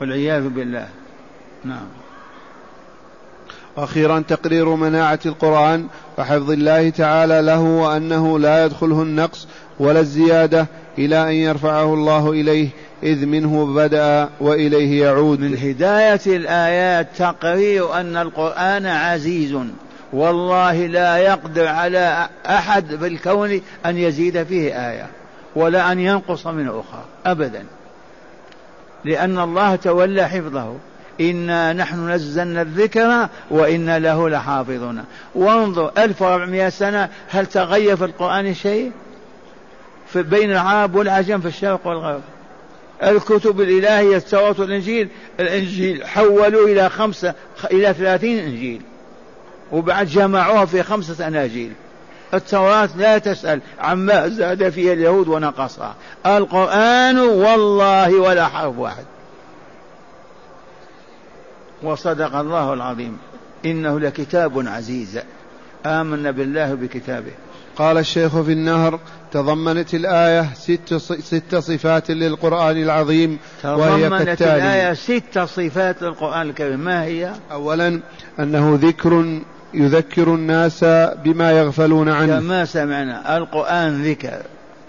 والعياذ 0.01 0.49
بالله. 0.49 0.89
نعم. 1.65 1.87
وأخيرا 3.77 4.25
تقرير 4.29 4.69
مناعة 4.69 5.19
القرآن 5.27 5.87
وحفظ 6.19 6.51
الله 6.51 6.91
تعالى 6.91 7.43
له 7.43 7.61
وأنه 7.61 8.39
لا 8.39 8.65
يدخله 8.65 9.03
النقص 9.03 9.49
ولا 9.81 10.01
الزيادة 10.01 10.67
إلى 10.99 11.23
أن 11.23 11.33
يرفعه 11.33 11.95
الله 11.95 12.31
إليه 12.31 12.69
إذ 13.03 13.27
منه 13.27 13.67
بدأ 13.67 14.29
وإليه 14.41 15.05
يعود. 15.05 15.41
من 15.41 15.57
هداية 15.57 16.21
الآيات 16.27 17.09
تقرير 17.19 18.01
أن 18.01 18.17
القرآن 18.17 18.87
عزيز. 18.87 19.59
والله 20.13 20.87
لا 20.87 21.17
يقدر 21.17 21.67
على 21.67 22.29
أحد 22.47 22.97
في 22.97 23.07
الكون 23.07 23.61
أن 23.87 23.97
يزيد 23.99 24.43
فيه 24.43 24.91
آية 24.91 25.07
ولا 25.57 25.93
أن 25.93 26.01
ينقص 26.01 26.47
منه 26.47 26.71
أخرى. 26.71 27.05
ابدا. 27.27 27.65
لأن 29.05 29.39
الله 29.39 29.77
تولى 29.77 30.29
حفظه. 30.29 30.77
إنا 31.21 31.73
نحن 31.73 32.11
نزلنا 32.11 32.63
الذكر 32.63 33.29
وإنا 33.51 33.99
له 33.99 34.29
لحافظون. 34.29 35.05
وانظر 35.35 35.93
1400 35.99 36.69
سنة 36.69 37.09
هل 37.29 37.47
تغير 37.47 37.97
في 37.97 38.05
القرآن 38.05 38.55
شيء؟ 38.55 38.93
في 40.13 40.23
بين 40.23 40.53
العرب 40.53 40.95
والعجم 40.95 41.41
في 41.41 41.49
الشرق 41.49 41.87
والغرب. 41.87 42.23
الكتب 43.03 43.61
الإلهية 43.61 44.17
التوراة 44.17 44.55
والإنجيل 44.59 45.09
الإنجيل 45.41 46.07
حولوا 46.07 46.69
إلى 46.69 46.89
خمسة 46.89 47.35
إلى 47.73 47.95
ثلاثين 47.95 48.39
إنجيل. 48.39 48.83
وبعد 49.73 50.07
جمعوها 50.07 50.65
في 50.65 50.83
خمسة 50.83 51.27
أناجيل. 51.27 51.73
التوراة 52.35 52.89
لا 52.97 53.19
تسأل 53.19 53.61
عما 53.81 54.29
زاد 54.29 54.69
فيها 54.69 54.93
اليهود 54.93 55.29
ونقصها 55.29 55.95
القرآن 56.27 57.19
والله 57.19 58.21
ولا 58.21 58.49
حرف 58.49 58.79
واحد. 58.79 59.05
وصدق 61.83 62.37
الله 62.37 62.75
العظيم. 62.75 63.19
إنه 63.65 64.01
لكتاب 64.01 64.69
عزيز. 64.69 65.19
آمنا 65.87 66.31
بالله 66.31 66.75
بكتابه. 66.75 67.33
قال 67.77 67.99
الشيخ 67.99 68.41
في 68.41 68.53
النهر 68.53 69.01
تضمنت 69.33 69.95
الآية 69.95 70.49
ست, 70.55 70.95
ست 71.21 71.55
صفات 71.55 72.11
للقرآن 72.11 72.77
العظيم 72.83 73.39
وهي 73.65 74.09
تضمنت 74.09 74.43
الآية 74.43 74.95
ست 74.95 75.39
صفات 75.39 76.03
للقرآن 76.03 76.49
الكريم. 76.49 76.81
ما 76.81 77.05
هي؟ 77.05 77.33
أولا 77.53 78.01
أنه 78.39 78.79
ذكر 78.83 79.41
يذكر 79.75 80.35
الناس 80.35 80.85
بما 81.25 81.53
يغفلون 81.53 82.09
عنه. 82.09 82.41
كما 82.41 82.65
سمعنا 82.65 83.37
القرآن 83.37 84.03
ذكر. 84.03 84.43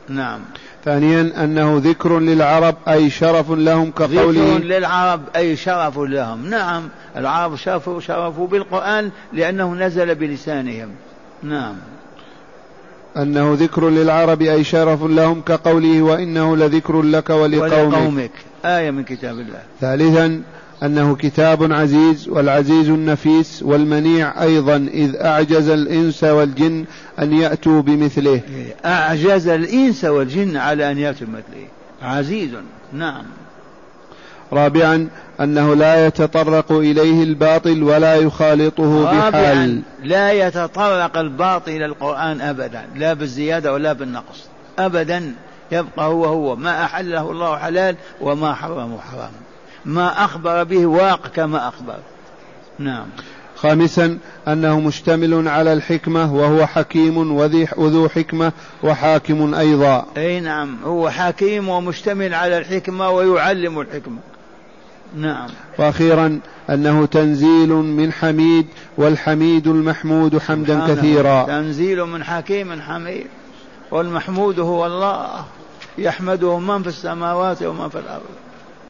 نعم. 0.09 0.39
ثانيا 0.85 1.31
أنه 1.43 1.81
ذكر 1.83 2.19
للعرب 2.19 2.75
أي 2.87 3.09
شرف 3.09 3.51
لهم 3.51 3.91
كقوله. 3.91 4.55
ذكر 4.55 4.63
للعرب 4.63 5.21
أي 5.35 5.55
شرف 5.55 5.99
لهم. 5.99 6.49
نعم. 6.49 6.89
العرب 7.17 7.55
شرفوا 7.55 7.99
شرفوا 7.99 8.47
بالقرآن 8.47 9.11
لأنه 9.33 9.75
نزل 9.75 10.15
بلسانهم. 10.15 10.89
نعم. 11.43 11.75
أنه 13.17 13.57
ذكر 13.59 13.89
للعرب 13.89 14.41
أي 14.41 14.63
شرف 14.63 15.03
لهم 15.03 15.41
كقوله 15.41 16.01
وإنه 16.01 16.57
لذكر 16.57 17.01
لك 17.01 17.29
ولقومك, 17.29 17.93
ولقومك. 17.93 18.31
آية 18.65 18.91
من 18.91 19.03
كتاب 19.03 19.39
الله. 19.39 19.61
ثالثا 19.81 20.41
أنه 20.83 21.15
كتاب 21.15 21.73
عزيز 21.73 22.29
والعزيز 22.29 22.89
النفيس 22.89 23.63
والمنيع 23.63 24.43
أيضا 24.43 24.75
إذ 24.75 25.15
أعجز 25.15 25.69
الإنس 25.69 26.23
والجن 26.23 26.85
أن 27.19 27.33
يأتوا 27.33 27.81
بمثله. 27.81 28.41
أعجز 28.85 29.47
الإنس 29.47 30.05
والجن 30.05 30.57
على 30.57 30.91
أن 30.91 30.97
يأتوا 30.97 31.27
بمثله. 31.27 31.67
عزيز 32.01 32.49
نعم. 32.93 33.23
رابعا 34.53 35.07
أنه 35.39 35.73
لا 35.73 36.07
يتطرق 36.07 36.71
إليه 36.71 37.23
الباطل 37.23 37.83
ولا 37.83 38.15
يخالطه 38.15 39.03
بحال. 39.03 39.81
لا 40.03 40.31
يتطرق 40.31 41.17
الباطل 41.17 41.71
إلى 41.71 41.85
القرآن 41.85 42.41
أبدا 42.41 42.85
لا 42.95 43.13
بالزيادة 43.13 43.73
ولا 43.73 43.93
بالنقص. 43.93 44.45
أبدا 44.79 45.33
يبقى 45.71 46.05
هو 46.05 46.25
هو 46.25 46.55
ما 46.55 46.83
أحله 46.83 47.31
الله 47.31 47.57
حلال 47.57 47.95
وما 48.21 48.53
حرمه 48.53 48.97
حرام. 48.99 49.31
ما 49.85 50.25
أخبر 50.25 50.63
به 50.63 50.85
واق 50.85 51.27
كما 51.27 51.67
أخبر. 51.67 51.97
نعم. 52.79 53.05
خامسا 53.55 54.17
أنه 54.47 54.79
مشتمل 54.79 55.47
على 55.47 55.73
الحكمة 55.73 56.35
وهو 56.35 56.65
حكيم 56.65 57.31
وذو 57.77 58.09
حكمة 58.09 58.51
وحاكم 58.83 59.53
أيضا. 59.53 60.05
أي 60.17 60.39
نعم 60.39 60.77
هو 60.83 61.09
حكيم 61.09 61.69
ومشتمل 61.69 62.33
على 62.33 62.57
الحكمة 62.57 63.09
ويعلم 63.09 63.79
الحكمة. 63.79 64.17
نعم. 65.15 65.49
وأخيرا 65.79 66.39
أنه 66.69 67.05
تنزيل 67.05 67.69
من 67.69 68.11
حميد 68.13 68.67
والحميد 68.97 69.67
المحمود 69.67 70.37
حمدا 70.37 70.87
كثيرا. 70.87 71.43
تنزيل 71.43 72.05
من 72.05 72.23
حكيم 72.23 72.81
حميد 72.81 73.27
والمحمود 73.91 74.59
هو 74.59 74.85
الله 74.85 75.45
يحمده 75.97 76.59
من 76.59 76.83
في 76.83 76.89
السماوات 76.89 77.63
ومن 77.63 77.89
في 77.89 77.99
الأرض. 77.99 78.48